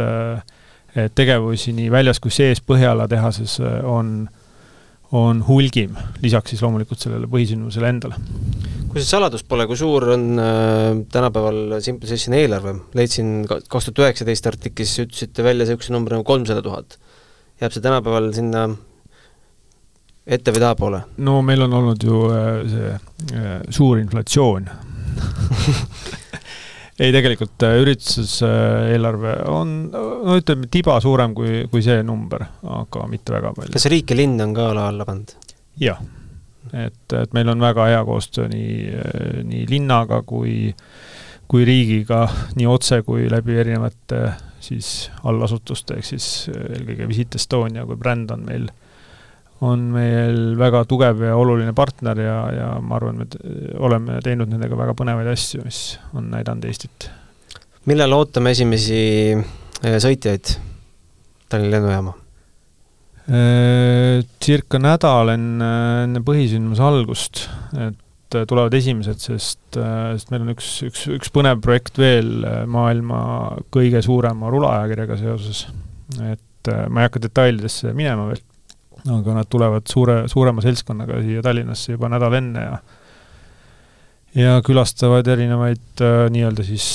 tegevusi 1.15 1.73
nii 1.73 1.89
väljas 1.91 2.19
kui 2.21 2.31
sees 2.33 2.61
Põhjala 2.61 3.07
tehases 3.09 3.57
on, 3.89 4.27
on 5.13 5.41
hulgim, 5.47 5.97
lisaks 6.21 6.53
siis 6.53 6.61
loomulikult 6.63 7.01
sellele 7.01 7.29
põhisündmusele 7.29 7.89
endale. 7.89 8.19
kui 8.93 9.01
see 9.01 9.09
saladus 9.09 9.43
pole, 9.49 9.65
kui 9.69 9.77
suur 9.77 10.05
on 10.13 10.23
äh, 10.41 11.01
tänapäeval 11.13 11.79
Simple 11.81 12.09
Sessioni 12.09 12.43
eelarve? 12.43 12.75
leidsin 12.97 13.43
kaks 13.49 13.89
tuhat 13.89 14.03
üheksateist 14.05 14.49
artiklis, 14.49 14.95
ütlesite 15.05 15.45
välja 15.45 15.65
niisuguse 15.65 15.93
numbri 15.93 16.17
nagu 16.17 16.27
kolmsada 16.27 16.61
tuhat. 16.65 16.97
jääb 17.61 17.73
see 17.73 17.85
tänapäeval 17.85 18.31
sinna 18.37 18.67
ette 20.25 20.53
või 20.53 20.63
tahapoole? 20.63 21.03
no 21.17 21.41
meil 21.45 21.65
on 21.67 21.77
olnud 21.81 22.03
ju 22.03 22.25
äh, 22.31 22.51
see 22.73 22.91
äh, 23.37 23.55
suur 23.69 24.01
inflatsioon 24.01 24.69
ei, 26.99 27.13
tegelikult 27.13 27.65
äh, 27.67 27.77
üritluses 27.81 28.35
eelarve 28.45 29.37
on, 29.51 29.73
no 29.93 30.37
ütleme, 30.37 30.69
tiba 30.71 30.99
suurem 31.03 31.33
kui, 31.37 31.63
kui 31.71 31.85
see 31.85 32.03
number, 32.05 32.45
aga 32.79 33.07
mitte 33.11 33.35
väga 33.35 33.53
palju. 33.57 33.73
kas 33.73 33.89
riik 33.91 34.13
ja 34.13 34.19
linn 34.19 34.41
on 34.43 34.53
ka 34.57 34.69
ala 34.73 34.87
alla 34.91 35.07
pannud? 35.09 35.35
jah, 35.81 35.99
et, 36.71 37.17
et 37.17 37.35
meil 37.35 37.49
on 37.53 37.63
väga 37.63 37.89
hea 37.91 38.05
koostöö 38.07 38.47
nii, 38.51 38.77
nii 39.49 39.65
linnaga 39.71 40.21
kui, 40.27 40.73
kui 41.49 41.65
riigiga, 41.67 42.27
nii 42.57 42.69
otse 42.69 43.01
kui 43.07 43.25
läbi 43.31 43.57
erinevate 43.63 44.23
siis 44.63 45.11
allasutuste, 45.27 45.97
ehk 45.99 46.07
siis 46.07 46.27
eelkõige 46.53 47.09
Visit 47.09 47.35
Estonia 47.39 47.83
kui 47.89 47.99
bränd 47.99 48.31
on 48.31 48.45
meil 48.47 48.69
on 49.63 49.87
meil 49.93 50.55
väga 50.59 50.83
tugev 50.89 51.21
ja 51.23 51.35
oluline 51.39 51.73
partner 51.77 52.19
ja, 52.19 52.37
ja 52.53 52.69
ma 52.83 52.97
arvan, 52.97 53.21
me 53.21 53.77
oleme 53.83 54.19
teinud 54.25 54.51
nendega 54.51 54.77
väga 54.79 54.95
põnevaid 54.97 55.29
asju, 55.33 55.63
mis 55.65 55.81
on 56.17 56.29
näidanud 56.33 56.67
Eestit. 56.67 57.09
millal 57.89 58.15
ootame 58.17 58.53
esimesi 58.55 58.99
äh, 59.33 59.97
sõitjaid 60.03 60.55
Tallinna 61.51 61.77
lennujaama? 61.77 62.15
Äh, 63.23 64.23
circa 64.43 64.81
nädal 64.81 65.35
enne, 65.37 65.73
enne 66.07 66.23
põhisündmuse 66.25 66.83
algust, 66.83 67.45
et 67.77 67.99
tulevad 68.49 68.73
esimesed, 68.73 69.21
sest, 69.21 69.61
äh, 69.77 70.15
sest 70.17 70.33
meil 70.33 70.43
on 70.43 70.55
üks, 70.55 70.71
üks, 70.89 71.05
üks 71.19 71.31
põnev 71.31 71.61
projekt 71.63 72.01
veel 72.01 72.41
maailma 72.67 73.19
kõige 73.73 74.01
suurema 74.03 74.51
rulaajakirjaga 74.51 75.19
seoses. 75.21 75.67
et 76.19 76.71
ma 76.89 77.01
ei 77.01 77.07
hakka 77.07 77.21
detailidesse 77.23 77.91
minema 77.95 78.29
veel 78.29 78.41
aga 79.11 79.37
nad 79.39 79.49
tulevad 79.51 79.87
suure, 79.89 80.23
suurema 80.31 80.63
seltskonnaga 80.63 81.21
siia 81.23 81.43
Tallinnasse 81.43 81.95
juba 81.97 82.09
nädal 82.11 82.37
enne 82.39 82.67
ja 82.67 82.77
ja 84.33 84.57
külastavad 84.65 85.27
erinevaid 85.29 86.01
äh, 86.01 86.25
nii-öelda 86.33 86.65
siis 86.65 86.87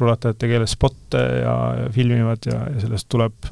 rulatajate 0.00 0.48
keeles 0.50 0.74
spotte 0.74 1.20
ja, 1.20 1.54
ja 1.84 1.88
filmivad 1.94 2.48
ja, 2.50 2.64
ja 2.74 2.82
sellest 2.82 3.06
tuleb, 3.12 3.50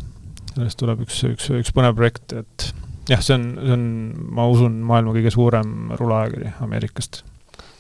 sellest 0.57 0.81
tuleb 0.81 1.05
üks, 1.07 1.21
üks, 1.29 1.51
üks 1.61 1.75
põnev 1.75 1.95
projekt, 1.99 2.35
et 2.35 2.69
jah, 3.11 3.23
see 3.23 3.37
on, 3.37 3.49
see 3.61 3.75
on, 3.77 3.85
ma 4.35 4.47
usun, 4.51 4.81
maailma 4.89 5.15
kõige 5.17 5.33
suurem 5.35 5.93
rulaajakiri 5.99 6.55
Ameerikast 6.67 7.23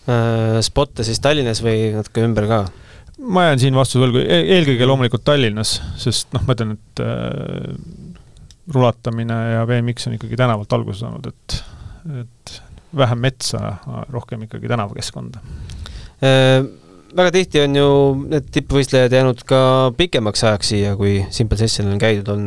äh,. 0.08 0.60
Spotte 0.64 1.04
siis 1.06 1.18
Tallinnas 1.24 1.62
või 1.64 1.90
natuke 1.96 2.22
ümber 2.26 2.46
ka? 2.50 2.60
ma 3.18 3.48
jään 3.48 3.64
siin 3.64 3.74
vastuse 3.74 4.04
võlgu 4.04 4.22
e, 4.22 4.38
eelkõige 4.58 4.86
loomulikult 4.86 5.26
Tallinnas, 5.26 5.80
sest 5.98 6.30
noh, 6.36 6.46
ma 6.46 6.54
ütlen, 6.54 6.76
et 6.78 7.02
äh, 7.02 8.17
rulatamine 8.74 9.38
ja 9.52 9.66
BMX 9.66 10.06
on 10.06 10.16
ikkagi 10.18 10.36
tänavalt 10.36 10.72
alguse 10.72 11.04
saanud, 11.04 11.30
et, 11.30 11.62
et 12.20 12.58
vähem 12.96 13.18
metsa, 13.24 13.76
rohkem 14.10 14.44
ikkagi 14.48 14.68
tänavakeskkonda 14.68 15.40
äh,. 16.24 16.66
Väga 17.16 17.30
tihti 17.32 17.60
on 17.64 17.76
ju 17.76 17.84
need 18.28 18.50
tippvõistlejad 18.52 19.14
jäänud 19.16 19.38
ka 19.48 19.58
pikemaks 19.96 20.42
ajaks 20.44 20.68
siia, 20.74 20.90
kui 20.96 21.22
Simple 21.32 21.56
Sessionil 21.56 21.94
on 21.94 22.02
käidud, 22.02 22.28
on 22.28 22.42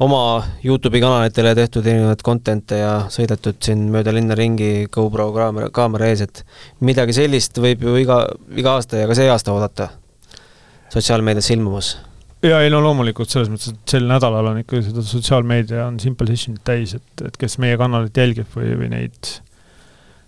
oma 0.00 0.20
Youtube'i 0.62 1.00
kanalitele 1.02 1.56
tehtud 1.58 1.88
erinevaid 1.90 2.22
content'e 2.22 2.78
ja 2.78 2.92
sõidetud 3.10 3.58
siin 3.66 3.88
mööda 3.90 4.14
linna 4.14 4.36
ringi 4.38 4.86
GoPro 4.94 5.32
kaamera, 5.34 5.72
kaamera 5.74 6.06
ees, 6.06 6.22
et 6.22 6.44
midagi 6.86 7.16
sellist 7.18 7.58
võib 7.58 7.82
ju 7.82 7.96
iga, 8.04 8.20
iga 8.54 8.76
aasta 8.78 9.02
ja 9.02 9.10
ka 9.10 9.18
see 9.18 9.26
aasta 9.32 9.56
oodata 9.56 9.90
sotsiaalmeedias 10.94 11.50
ilmumas 11.56 11.96
ja 12.46 12.60
ei 12.64 12.70
no 12.72 12.80
loomulikult 12.84 13.32
selles 13.32 13.50
mõttes, 13.52 13.74
et 13.74 13.94
sel 13.94 14.06
nädalal 14.08 14.50
on 14.52 14.60
ikka 14.62 14.80
seda 14.86 15.04
sotsiaalmeedia 15.04 15.84
on 15.88 16.00
Simple 16.00 16.30
Sessionit 16.30 16.62
täis, 16.64 16.94
et, 16.96 17.24
et 17.26 17.36
kes 17.40 17.58
meie 17.62 17.76
kanalit 17.80 18.16
jälgib 18.16 18.48
või, 18.56 18.72
või 18.80 18.90
neid 18.94 19.34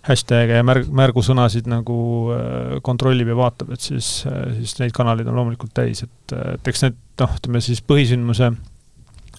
hashtag'e 0.03 0.59
ja 0.59 0.65
märg, 0.67 0.89
märgusõnasid 0.93 1.69
nagu 1.71 1.97
äh, 2.35 2.77
kontrollib 2.85 3.31
ja 3.31 3.39
vaatab, 3.39 3.73
et 3.73 3.85
siis 3.85 4.11
äh,, 4.29 4.53
siis 4.59 4.77
neid 4.81 4.95
kanaleid 4.95 5.29
on 5.31 5.39
loomulikult 5.39 5.73
täis, 5.75 6.03
et, 6.05 6.37
et 6.57 6.71
eks 6.73 6.85
need 6.85 6.97
noh, 7.23 7.35
ütleme 7.39 7.63
siis 7.63 7.81
põhisündmuse 7.87 8.51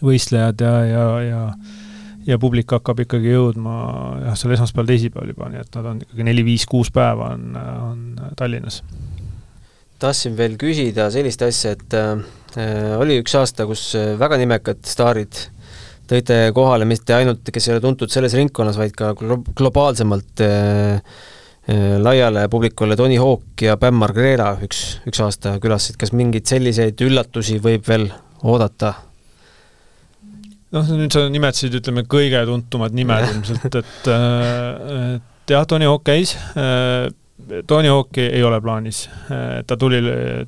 võistlejad 0.03 0.65
ja, 0.65 0.77
ja, 0.91 1.09
ja 1.29 1.43
ja 2.25 2.39
publik 2.41 2.73
hakkab 2.73 3.03
ikkagi 3.05 3.35
jõudma 3.35 3.73
jah, 4.23 4.37
seal 4.41 4.55
esmaspäeval, 4.55 4.87
teisipäeval 4.89 5.33
juba, 5.35 5.49
nii 5.53 5.61
et 5.61 5.75
nad 5.77 5.89
on 5.91 5.99
ikkagi 6.01 6.25
neli-viis-kuus 6.25 6.89
päeva 6.95 7.35
on, 7.35 7.59
on 7.59 8.31
Tallinnas. 8.41 8.79
tahtsin 10.01 10.33
veel 10.39 10.57
küsida 10.57 11.11
sellist 11.13 11.45
asja, 11.45 11.75
et 11.77 11.99
äh 12.01 12.25
oli 13.01 13.19
üks 13.23 13.35
aasta, 13.39 13.67
kus 13.69 13.93
äh, 13.99 14.15
väga 14.21 14.39
nimekad 14.41 14.83
staarid 14.87 15.39
tõite 16.11 16.37
kohale 16.55 16.87
mitte 16.89 17.17
ainult, 17.17 17.49
kes 17.49 17.69
ei 17.69 17.77
ole 17.77 17.83
tuntud 17.85 18.13
selles 18.13 18.35
ringkonnas, 18.37 18.77
vaid 18.79 18.93
ka 18.97 19.15
glo-, 19.19 19.41
globaalsemalt 19.57 20.43
äh, 20.45 21.01
äh, 21.01 21.97
laiale 22.03 22.47
publikule 22.53 22.97
Tony 23.01 23.17
Hawk 23.21 23.65
ja 23.65 23.79
Bam 23.81 23.99
Margera 24.03 24.53
üks, 24.65 24.85
üks 25.09 25.23
aasta 25.25 25.57
külastasid, 25.63 25.99
kas 26.01 26.15
mingeid 26.17 26.47
selliseid 26.51 27.01
üllatusi 27.07 27.59
võib 27.65 27.89
veel 27.89 28.11
oodata? 28.45 28.95
noh, 30.75 30.89
nüüd 30.99 31.15
sa 31.15 31.25
nimetasid, 31.31 31.75
ütleme, 31.79 32.03
kõige 32.11 32.41
tuntumad 32.49 32.95
nimed 32.95 33.29
ilmselt, 33.33 33.81
et 33.81 34.09
et 35.45 35.53
jah, 35.55 35.67
Tony 35.69 35.87
Hawk 35.87 36.03
käis, 36.09 36.35
Tony 37.69 37.91
Hawki 37.93 38.25
ei 38.27 38.43
ole 38.43 38.59
plaanis, 38.65 39.05
ta 39.29 39.77
tuli, 39.79 40.01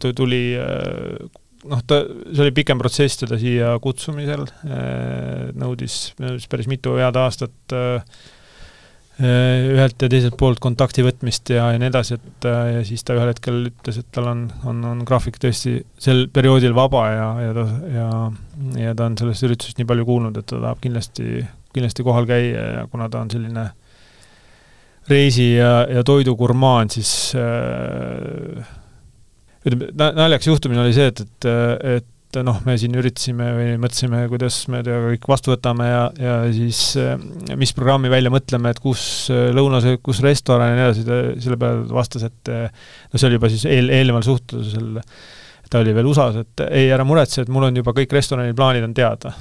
tuli 0.02 0.40
noh, 1.70 1.82
ta, 1.86 2.00
see 2.30 2.44
oli 2.44 2.54
pikem 2.56 2.80
protsess 2.80 3.22
teda 3.22 3.38
siia 3.40 3.74
kutsumisel, 3.82 4.46
nõudis, 5.58 5.98
nõudis 6.22 6.48
päris 6.50 6.70
mitu 6.70 6.96
head 7.00 7.18
aastat 7.20 7.76
ühelt 9.16 10.02
ja 10.02 10.08
teiselt 10.12 10.34
poolt 10.36 10.60
kontakti 10.60 11.00
võtmist 11.00 11.48
ja, 11.54 11.70
ja 11.72 11.80
nii 11.80 11.88
edasi, 11.88 12.18
et 12.18 12.46
ja 12.46 12.82
siis 12.84 13.00
ta 13.06 13.14
ühel 13.16 13.30
hetkel 13.32 13.62
ütles, 13.70 14.00
et 14.02 14.10
tal 14.12 14.28
on, 14.28 14.42
on, 14.68 14.82
on 14.90 15.00
graafik 15.08 15.38
tõesti 15.40 15.78
sel 15.96 16.26
perioodil 16.28 16.76
vaba 16.76 17.06
ja, 17.14 17.30
ja 17.46 17.54
ta, 17.56 17.64
ja, 17.94 18.10
ja 18.82 18.92
ta 18.98 19.08
on 19.08 19.16
sellest 19.16 19.48
üritusest 19.48 19.80
nii 19.80 19.88
palju 19.88 20.04
kuulnud, 20.08 20.36
et 20.36 20.48
ta 20.52 20.60
tahab 20.60 20.84
kindlasti, 20.84 21.40
kindlasti 21.72 22.04
kohal 22.04 22.28
käia 22.28 22.68
ja 22.76 22.84
kuna 22.92 23.08
ta 23.08 23.24
on 23.24 23.32
selline 23.32 23.70
reisi- 25.08 25.54
ja, 25.56 25.86
ja 25.88 26.04
toidugurmaan, 26.04 26.90
siis 26.90 27.32
äh, 27.40 28.75
ütleme, 29.66 29.88
naljakas 30.16 30.50
juhtumine 30.50 30.82
oli 30.82 30.94
see, 30.96 31.08
et, 31.10 31.22
et, 31.22 31.48
et 31.96 32.38
noh, 32.46 32.58
me 32.66 32.76
siin 32.78 32.94
üritasime 32.98 33.48
või 33.56 33.72
mõtlesime, 33.82 34.22
kuidas 34.30 34.58
me 34.72 34.82
temaga 34.86 35.14
kõik 35.14 35.26
vastu 35.30 35.52
võtame 35.54 35.88
ja, 35.88 36.02
ja 36.20 36.36
siis 36.54 36.82
mis 37.58 37.72
programmi 37.76 38.12
välja 38.12 38.32
mõtleme, 38.34 38.72
et 38.74 38.82
kus 38.82 39.02
lõunasöök, 39.30 40.04
kus 40.06 40.22
restoran 40.24 40.72
ja 40.72 40.78
nii 40.78 40.86
edasi, 40.86 41.06
ta 41.08 41.18
selle 41.46 41.58
peale 41.62 41.82
vastas, 41.96 42.28
et 42.28 42.52
no 42.52 43.18
see 43.18 43.28
oli 43.30 43.40
juba 43.40 43.52
siis 43.52 43.66
eel, 43.70 43.90
eelneval 43.98 44.26
suhtlusel, 44.26 45.02
ta 45.70 45.82
oli 45.82 45.96
veel 45.96 46.12
USA-s, 46.12 46.44
et 46.44 46.66
ei, 46.70 46.88
ära 46.94 47.06
muretse, 47.08 47.42
et 47.42 47.52
mul 47.52 47.70
on 47.70 47.82
juba 47.82 47.96
kõik 47.96 48.14
restorani 48.14 48.56
plaanid 48.56 48.86
on 48.86 48.96
teada. 48.96 49.34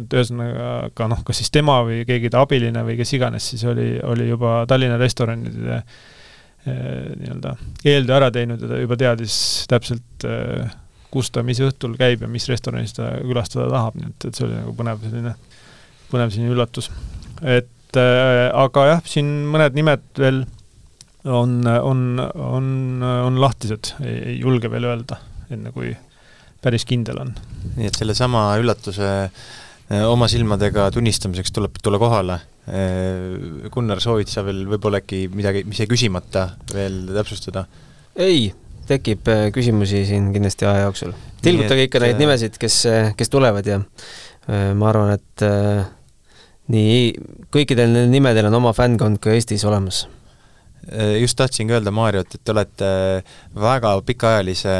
et 0.00 0.14
ühesõnaga 0.16 0.90
ka 0.96 1.08
noh, 1.10 1.24
kas 1.26 1.40
siis 1.40 1.50
tema 1.52 1.80
või 1.84 2.04
keegi 2.08 2.30
ta 2.32 2.44
abiline 2.44 2.84
või 2.84 2.96
kes 3.00 3.16
iganes, 3.16 3.52
siis 3.52 3.64
oli, 3.68 3.92
oli 4.04 4.28
juba 4.28 4.64
Tallinna 4.68 4.96
restoranide 5.00 5.60
Eh, 5.70 5.82
nii-öelda 6.68 7.54
eeltöö 7.88 8.16
ära 8.18 8.30
teinud 8.34 8.60
ja 8.60 8.68
ta 8.68 8.80
juba 8.82 8.98
teadis 9.00 9.36
täpselt, 9.70 10.26
eh, 10.28 10.72
kus 11.10 11.30
ta 11.32 11.44
mis 11.46 11.60
õhtul 11.64 11.96
käib 11.98 12.24
ja 12.24 12.28
mis 12.30 12.48
restoranis 12.50 12.94
ta 12.96 13.14
külastada 13.24 13.70
tahab, 13.72 13.96
nii 13.98 14.10
et, 14.10 14.28
et 14.28 14.36
see 14.36 14.46
oli 14.46 14.58
nagu 14.58 14.74
põnev 14.76 15.00
selline, 15.06 15.34
põnev 16.12 16.34
selline 16.34 16.52
üllatus. 16.54 16.90
et 17.40 18.00
äh, 18.00 18.44
aga 18.52 18.86
jah, 18.92 19.02
siin 19.08 19.32
mõned 19.50 19.78
nimed 19.78 20.04
veel 20.20 20.44
on, 21.24 21.56
on, 21.64 22.04
on, 22.20 22.68
on 23.04 23.40
lahtised, 23.40 23.94
ei 24.04 24.38
julge 24.40 24.70
veel 24.72 24.88
öelda, 24.88 25.20
enne 25.52 25.72
kui 25.72 25.94
päris 26.60 26.84
kindel 26.88 27.24
on. 27.24 27.34
nii 27.76 27.88
et 27.88 27.96
sellesama 27.96 28.50
üllatuse 28.60 29.10
oma 30.06 30.28
silmadega 30.30 30.90
tunnistamiseks 30.94 31.50
tuleb 31.56 31.80
tulla 31.82 31.98
kohale 31.98 32.38
Äh, 32.38 32.49
Gunnar, 32.66 34.00
soovid 34.02 34.28
sa 34.30 34.44
veel 34.46 34.66
võib-olla 34.68 35.00
äkki 35.00 35.24
midagi, 35.32 35.64
mis 35.66 35.80
jäi 35.80 35.88
küsimata, 35.90 36.50
veel 36.74 37.02
täpsustada? 37.16 37.64
ei, 38.20 38.50
tekib 38.90 39.28
äh, 39.32 39.46
küsimusi 39.54 40.04
siin 40.06 40.28
kindlasti 40.34 40.68
aja 40.68 40.84
jooksul. 40.84 41.14
tilgutage 41.42 41.88
ikka 41.88 42.02
neid 42.04 42.14
äh, 42.14 42.20
nimesid, 42.20 42.58
kes, 42.60 42.82
kes 43.16 43.32
tulevad 43.32 43.66
ja 43.66 43.80
ma 44.50 44.88
arvan, 44.88 45.12
et 45.14 45.42
nii 46.72 46.94
kõikidel 47.54 47.90
nendel 47.92 48.08
nimedel 48.10 48.48
on 48.48 48.56
oma 48.58 48.72
fännkond 48.74 49.20
ka 49.22 49.30
Eestis 49.34 49.62
olemas. 49.68 50.06
just 51.20 51.38
tahtsingi 51.38 51.76
öelda, 51.76 51.92
Maarjo, 51.94 52.24
et 52.24 52.40
te 52.42 52.52
olete 52.52 52.90
väga 53.54 53.92
pikaajalise 54.06 54.76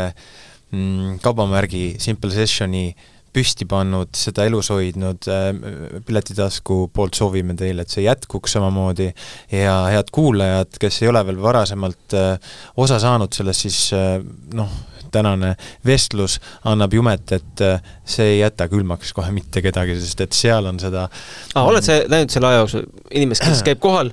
mm, 0.73 1.21
kaubamärgi 1.23 2.01
Simple 2.03 2.33
Sessioni 2.35 2.89
äh, 2.89 3.20
püsti 3.35 3.67
pannud, 3.69 4.11
seda 4.17 4.45
elus 4.49 4.71
hoidnud, 4.73 5.29
äh, 5.31 6.03
Piletitasku 6.07 6.83
poolt 6.95 7.19
soovime 7.19 7.55
teile, 7.59 7.85
et 7.85 7.93
see 7.93 8.05
jätkuks 8.05 8.57
samamoodi 8.57 9.11
ja 9.55 9.77
head 9.93 10.11
kuulajad, 10.15 10.79
kes 10.83 11.03
ei 11.03 11.11
ole 11.13 11.23
veel 11.29 11.41
varasemalt 11.43 12.17
äh, 12.19 12.55
osa 12.81 13.01
saanud 13.03 13.35
sellest, 13.37 13.67
siis 13.67 13.81
äh, 13.97 14.19
noh, 14.55 14.73
tänane 15.11 15.57
vestlus 15.87 16.37
annab 16.71 16.93
jumet, 16.95 17.33
et 17.35 17.63
see 18.07 18.29
ei 18.37 18.37
jäta 18.45 18.69
külmaks 18.71 19.11
kohe 19.17 19.33
mitte 19.35 19.59
kedagi, 19.65 19.97
sest 19.99 20.21
et 20.23 20.37
seal 20.39 20.69
on 20.71 20.79
seda 20.79 21.09
ah, 21.09 21.65
oled 21.65 21.83
sa 21.83 21.97
näinud 22.07 22.31
selle 22.31 22.47
aja 22.47 22.61
jooksul 22.63 22.87
inimest, 23.11 23.43
kes 23.43 23.65
käib 23.71 23.83
kohal, 23.83 24.13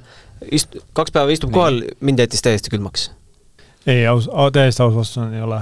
ist-, 0.50 0.80
kaks 0.98 1.14
päeva 1.14 1.36
istub 1.36 1.54
Nii. 1.54 1.60
kohal, 1.60 1.84
mind 2.02 2.26
jättis 2.26 2.42
täiesti 2.46 2.74
külmaks? 2.74 3.12
ei, 3.86 4.08
aus, 4.10 4.26
täiesti 4.58 4.84
aus 4.88 4.98
vastus 4.98 5.22
on, 5.22 5.38
ei 5.38 5.46
ole 5.46 5.62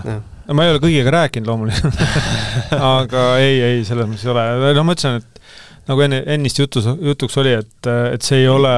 ma 0.54 0.66
ei 0.66 0.74
ole 0.74 0.82
kõigiga 0.84 1.14
rääkinud 1.16 1.50
loomulikult. 1.50 2.02
Aga 2.96 3.28
ei, 3.41 3.60
ei, 3.62 3.84
selles 3.88 4.10
mõttes 4.10 4.26
ei 4.28 4.34
ole, 4.34 4.46
noh, 4.78 4.86
ma 4.86 4.96
ütlesin, 4.98 5.22
et 5.24 5.89
nagu 5.89 6.06
enne, 6.06 6.22
ennist 6.36 6.60
jutus, 6.62 6.88
jutuks 6.89 7.38
oli, 7.41 7.56
et, 7.62 7.91
et 8.14 8.26
see 8.26 8.43
ei 8.43 8.50
ole 8.52 8.74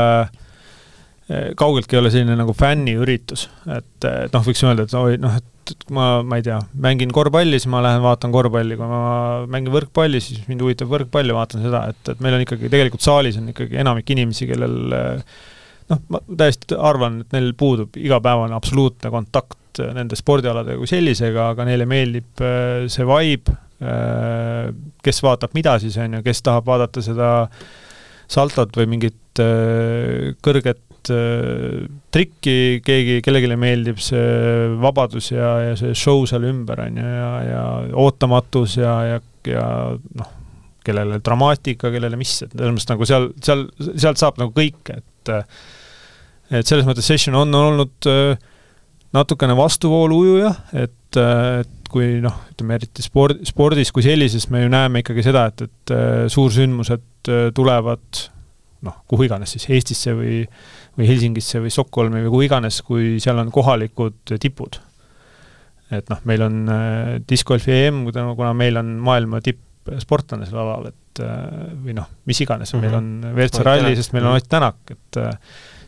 kaugeltki 1.59 1.97
ei 1.97 1.99
ole 1.99 2.11
selline 2.11 2.37
nagu 2.39 2.53
fänniüritus, 2.55 3.49
et, 3.67 3.95
et 4.07 4.33
noh, 4.33 4.43
võiks 4.45 4.63
öelda, 4.63 4.85
et 4.87 4.93
oi, 4.95 5.17
noh, 5.19 5.35
et 5.35 5.83
ma, 5.91 6.21
ma 6.23 6.39
ei 6.39 6.45
tea, 6.45 6.61
mängin 6.83 7.11
korvpalli, 7.15 7.59
siis 7.59 7.67
ma 7.71 7.81
lähen 7.83 7.99
vaatan 8.03 8.31
korvpalli, 8.31 8.77
kui 8.79 8.87
ma 8.87 9.01
mängin 9.51 9.73
võrkpalli, 9.73 10.21
siis 10.23 10.45
mind 10.47 10.63
huvitab 10.63 10.91
võrkpall 10.93 11.27
ja 11.27 11.35
vaatan 11.35 11.65
seda, 11.67 11.83
et, 11.91 12.01
et 12.13 12.23
meil 12.23 12.37
on 12.37 12.45
ikkagi, 12.45 12.71
tegelikult 12.71 13.03
saalis 13.03 13.39
on 13.41 13.51
ikkagi 13.51 13.79
enamik 13.83 14.15
inimesi, 14.15 14.47
kellel 14.47 14.95
noh, 15.91 16.03
ma 16.13 16.23
täiesti 16.29 16.79
arvan, 16.79 17.21
et 17.25 17.35
neil 17.35 17.51
puudub 17.59 17.99
igapäevane 17.99 18.55
absoluutne 18.55 19.11
kontakt 19.11 19.59
nende 19.95 20.17
spordialadega 20.19 20.79
kui 20.79 20.89
sellisega, 20.89 21.51
aga 21.53 21.67
neile 21.67 21.87
meeldib 21.89 22.43
äh, 22.43 22.87
see 22.91 23.05
vibe, 23.07 23.53
äh, 23.81 24.71
kes 25.05 25.21
vaatab 25.25 25.55
mida 25.57 25.77
siis, 25.81 25.97
on 26.01 26.19
ju, 26.19 26.23
kes 26.25 26.43
tahab 26.45 26.67
vaadata 26.69 27.03
seda 27.05 27.31
saltot 28.27 28.75
või 28.79 28.89
mingit 28.95 29.43
äh, 29.43 30.33
kõrget 30.43 30.83
trikki, 31.07 32.81
keegi, 32.83 33.21
kellelegi 33.23 33.55
meeldib 33.55 34.01
see 34.03 34.73
vabadus 34.81 35.29
ja, 35.31 35.53
ja 35.69 35.77
see 35.79 35.93
show 35.95 36.25
seal 36.27 36.43
ümber, 36.49 36.81
on 36.83 36.99
ju, 36.99 37.05
ja, 37.07 37.29
ja 37.45 37.61
ootamatus 38.03 38.75
ja, 38.81 38.95
ja, 39.13 39.21
ja 39.47 39.67
noh, 39.95 40.33
kellele 40.83 41.21
dramaatika, 41.23 41.93
kellele 41.93 42.19
mis, 42.19 42.33
et 42.43 42.51
selles 42.51 42.75
mõttes 42.75 42.91
nagu 42.91 43.07
seal, 43.07 43.29
seal, 43.43 43.63
sealt 43.95 44.19
saab 44.19 44.41
nagu 44.41 44.51
kõike, 44.55 44.99
et 44.99 45.33
et 46.47 46.67
selles 46.67 46.87
mõttes 46.87 47.07
session 47.07 47.35
on 47.35 47.55
olnud 47.59 48.07
äh, 48.07 48.37
natukene 49.15 49.55
vastuvoolu 49.57 50.19
ujuja, 50.23 50.51
et, 50.75 51.17
et 51.17 51.91
kui 51.91 52.17
noh, 52.23 52.35
ütleme 52.51 52.77
eriti 52.77 53.03
sport, 53.05 53.41
spordis 53.47 53.91
kui 53.95 54.05
sellises 54.05 54.47
me 54.53 54.63
ju 54.63 54.71
näeme 54.71 55.03
ikkagi 55.03 55.23
seda, 55.25 55.47
et, 55.51 55.63
et 55.67 55.93
äh, 55.95 56.25
suursündmused 56.31 57.31
äh, 57.31 57.47
tulevad 57.55 58.23
noh, 58.85 58.99
kuhu 59.09 59.25
iganes 59.27 59.55
siis, 59.55 59.67
Eestisse 59.73 60.13
või, 60.15 60.41
või 60.99 61.07
Helsingisse 61.09 61.61
või 61.63 61.71
Stockholmi 61.73 62.21
või 62.25 62.33
kuhu 62.33 62.47
iganes, 62.49 62.81
kui 62.85 63.15
seal 63.23 63.39
on 63.41 63.51
kohalikud 63.53 64.35
tipud. 64.43 64.81
et 65.91 66.09
noh, 66.11 66.21
meil 66.27 66.43
on 66.43 66.61
äh, 66.67 67.15
discgolfi 67.29 67.73
EM, 67.87 68.05
kuna 68.11 68.53
meil 68.57 68.77
on 68.83 68.97
maailma 69.07 69.41
tippsportlane 69.43 70.47
sel 70.49 70.61
alal, 70.61 70.91
et 70.91 71.03
või 71.17 71.95
noh, 71.97 72.05
mis 72.29 72.37
iganes 72.43 72.69
mm, 72.73 72.77
-hmm. 72.77 72.83
meil 72.83 72.97
on 72.99 73.33
WRC 73.33 73.63
ralli, 73.65 73.95
sest 73.97 74.13
meil 74.13 74.27
on 74.29 74.35
Ott 74.37 74.49
Tänak, 74.49 74.91
et 74.93 75.17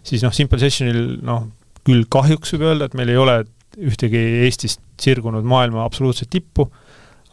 siis 0.02 0.24
noh, 0.26 0.34
Simple 0.34 0.58
Sessionil 0.58 1.20
noh, 1.22 1.46
küll 1.88 2.06
kahjuks 2.12 2.56
võib 2.56 2.68
öelda, 2.70 2.90
et 2.90 2.98
meil 2.98 3.12
ei 3.14 3.20
ole 3.20 3.40
ühtegi 3.80 4.20
Eestist 4.46 4.82
sirgunud 5.00 5.46
maailma 5.48 5.86
absoluutset 5.86 6.30
tippu, 6.34 6.68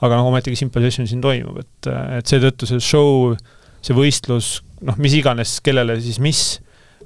aga 0.04 0.18
noh, 0.18 0.28
ometigi 0.30 0.58
Simple 0.60 0.84
Session 0.84 1.08
siin 1.08 1.22
toimub, 1.24 1.58
et, 1.62 1.90
et 2.18 2.30
seetõttu 2.30 2.68
see 2.68 2.82
show, 2.84 3.32
see 3.84 3.96
võistlus, 3.96 4.60
noh, 4.86 4.98
mis 5.02 5.16
iganes, 5.16 5.58
kellele 5.64 5.98
siis 6.04 6.20
mis, 6.22 6.44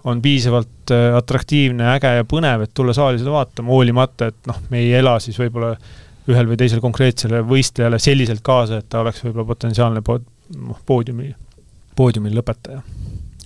on 0.08 0.20
piisavalt 0.24 0.92
äh, 0.94 1.10
atraktiivne, 1.16 1.84
äge 1.94 2.12
ja 2.20 2.26
põnev, 2.28 2.64
et 2.64 2.74
tulla 2.76 2.94
saali 2.96 3.20
seda 3.20 3.34
vaatama, 3.34 3.72
hoolimata, 3.72 4.30
et 4.32 4.48
noh, 4.48 4.60
me 4.72 4.80
ei 4.80 4.94
ela 5.00 5.18
siis 5.22 5.38
võib-olla 5.40 5.74
ühel 6.30 6.48
või 6.48 6.58
teisel 6.60 6.82
konkreetsele 6.82 7.42
võistlejale 7.46 7.98
selliselt 8.02 8.42
kaasa, 8.46 8.80
et 8.80 8.88
ta 8.90 9.02
oleks 9.04 9.22
võib-olla 9.24 9.48
potentsiaalne 9.50 10.04
po-, 10.06 10.20
noh, 10.56 10.80
poodiumi, 10.86 11.34
poodiumil 11.98 12.38
lõpetaja. 12.40 12.82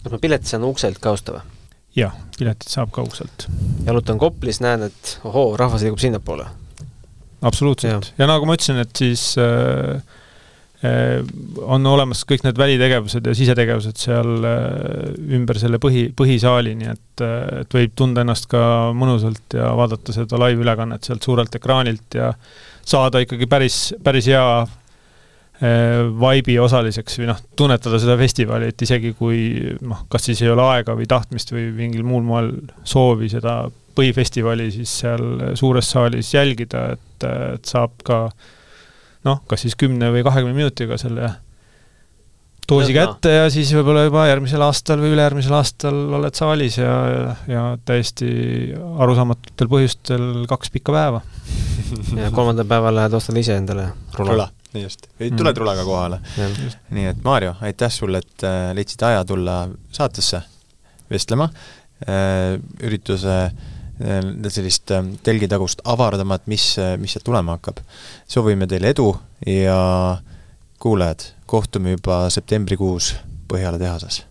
kas 0.02 0.12
ma 0.12 0.22
pileti 0.22 0.52
saan 0.52 0.66
ukselt 0.68 1.00
ka 1.02 1.14
osta 1.16 1.38
või? 1.38 1.53
Jah, 1.96 2.14
piletit 2.38 2.70
saab 2.70 2.92
kaugselt. 2.94 3.46
jalutan 3.86 4.18
Koplis, 4.20 4.60
näen, 4.64 4.88
et 4.88 5.16
ohoo, 5.24 5.54
rahvas 5.60 5.84
liigub 5.86 6.02
sinnapoole. 6.02 6.46
absoluutselt, 7.44 8.12
ja 8.18 8.28
nagu 8.30 8.46
ma 8.48 8.56
ütlesin, 8.58 8.80
et 8.82 8.92
siis 8.98 9.34
äh, 9.38 10.02
äh, 10.84 11.22
on 11.62 11.86
olemas 11.86 12.24
kõik 12.28 12.46
need 12.46 12.58
välitegevused 12.60 13.26
ja 13.30 13.34
sisetegevused 13.36 14.00
seal 14.00 14.48
äh, 14.48 15.10
ümber 15.38 15.60
selle 15.60 15.80
põhi, 15.82 16.08
põhisaali, 16.16 16.76
nii 16.80 16.92
et, 16.94 17.24
äh, 17.24 17.42
et 17.64 17.78
võib 17.78 17.96
tunda 17.98 18.24
ennast 18.24 18.48
ka 18.50 18.92
mõnusalt 18.96 19.58
ja 19.58 19.72
vaadata 19.78 20.16
seda 20.16 20.40
laivülekannet 20.46 21.10
sealt 21.10 21.26
suurelt 21.26 21.60
ekraanilt 21.60 22.18
ja 22.18 22.32
saada 22.84 23.22
ikkagi 23.24 23.48
päris, 23.48 23.86
päris 24.04 24.28
hea 24.32 24.46
Äh, 25.62 26.00
vibe'i 26.18 26.56
osaliseks 26.58 27.20
või 27.20 27.28
noh, 27.28 27.38
tunnetada 27.54 28.00
seda 28.02 28.16
festivali, 28.18 28.72
et 28.72 28.82
isegi 28.82 29.12
kui 29.14 29.52
noh, 29.86 30.00
kas 30.10 30.24
siis 30.26 30.40
ei 30.42 30.48
ole 30.50 30.64
aega 30.66 30.96
või 30.98 31.06
tahtmist 31.06 31.52
või 31.54 31.68
mingil 31.76 32.02
muul 32.02 32.24
moel 32.26 32.48
soovi 32.82 33.28
seda 33.30 33.60
põhifestivali 33.94 34.66
siis 34.74 34.90
seal 35.04 35.54
suures 35.54 35.86
saalis 35.94 36.32
jälgida, 36.34 36.96
et, 36.96 37.26
et 37.54 37.70
saab 37.70 37.94
ka 38.02 38.18
noh, 39.28 39.44
kas 39.46 39.62
siis 39.62 39.78
kümne 39.78 40.08
või 40.10 40.24
kahekümne 40.26 40.56
minutiga 40.56 40.98
selle 40.98 41.30
doosi 42.66 42.98
kätte 42.98 43.36
ja 43.36 43.46
siis 43.54 43.70
võib-olla 43.78 44.08
juba 44.08 44.26
järgmisel 44.26 44.66
aastal 44.66 44.98
või 45.04 45.14
ülejärgmisel 45.14 45.54
aastal 45.54 46.02
oled 46.18 46.34
saalis 46.34 46.80
ja, 46.80 46.96
ja, 47.12 47.30
ja 47.52 47.64
täiesti 47.86 48.32
arusaamatutel 48.74 49.70
põhjustel 49.70 50.26
kaks 50.50 50.74
pikka 50.74 50.98
päeva. 50.98 51.22
Ja 52.18 52.34
kolmandal 52.34 52.66
päeval 52.66 52.98
lähed 52.98 53.14
ostad 53.22 53.38
ise 53.38 53.54
endale 53.62 53.92
rula, 54.18 54.32
rula 54.32 54.50
just, 54.82 55.06
tuled 55.18 55.54
mm. 55.54 55.60
rulaga 55.60 55.84
kohale. 55.84 56.18
nii 56.90 57.06
et 57.12 57.22
Maarjo, 57.24 57.54
aitäh 57.60 57.92
sulle, 57.92 58.22
et 58.24 58.44
äh, 58.46 58.72
leidsid 58.76 59.02
aja 59.06 59.24
tulla 59.24 59.68
saatesse 59.92 60.42
vestlema 61.10 61.48
äh,, 62.08 62.58
ürituse 62.82 63.36
äh, 63.44 63.52
sellist 64.48 64.90
äh, 64.90 65.04
telgitagust 65.22 65.84
avardamat, 65.84 66.46
mis, 66.50 66.74
äh, 66.78 66.96
mis 66.98 67.14
sealt 67.14 67.26
tulema 67.28 67.58
hakkab. 67.58 67.82
soovime 68.28 68.66
teile 68.66 68.94
edu 68.94 69.12
ja 69.46 69.78
kuulajad, 70.78 71.30
kohtume 71.46 71.96
juba 71.98 72.24
septembrikuus 72.30 73.14
Põhjala 73.44 73.78
tehases 73.78 74.22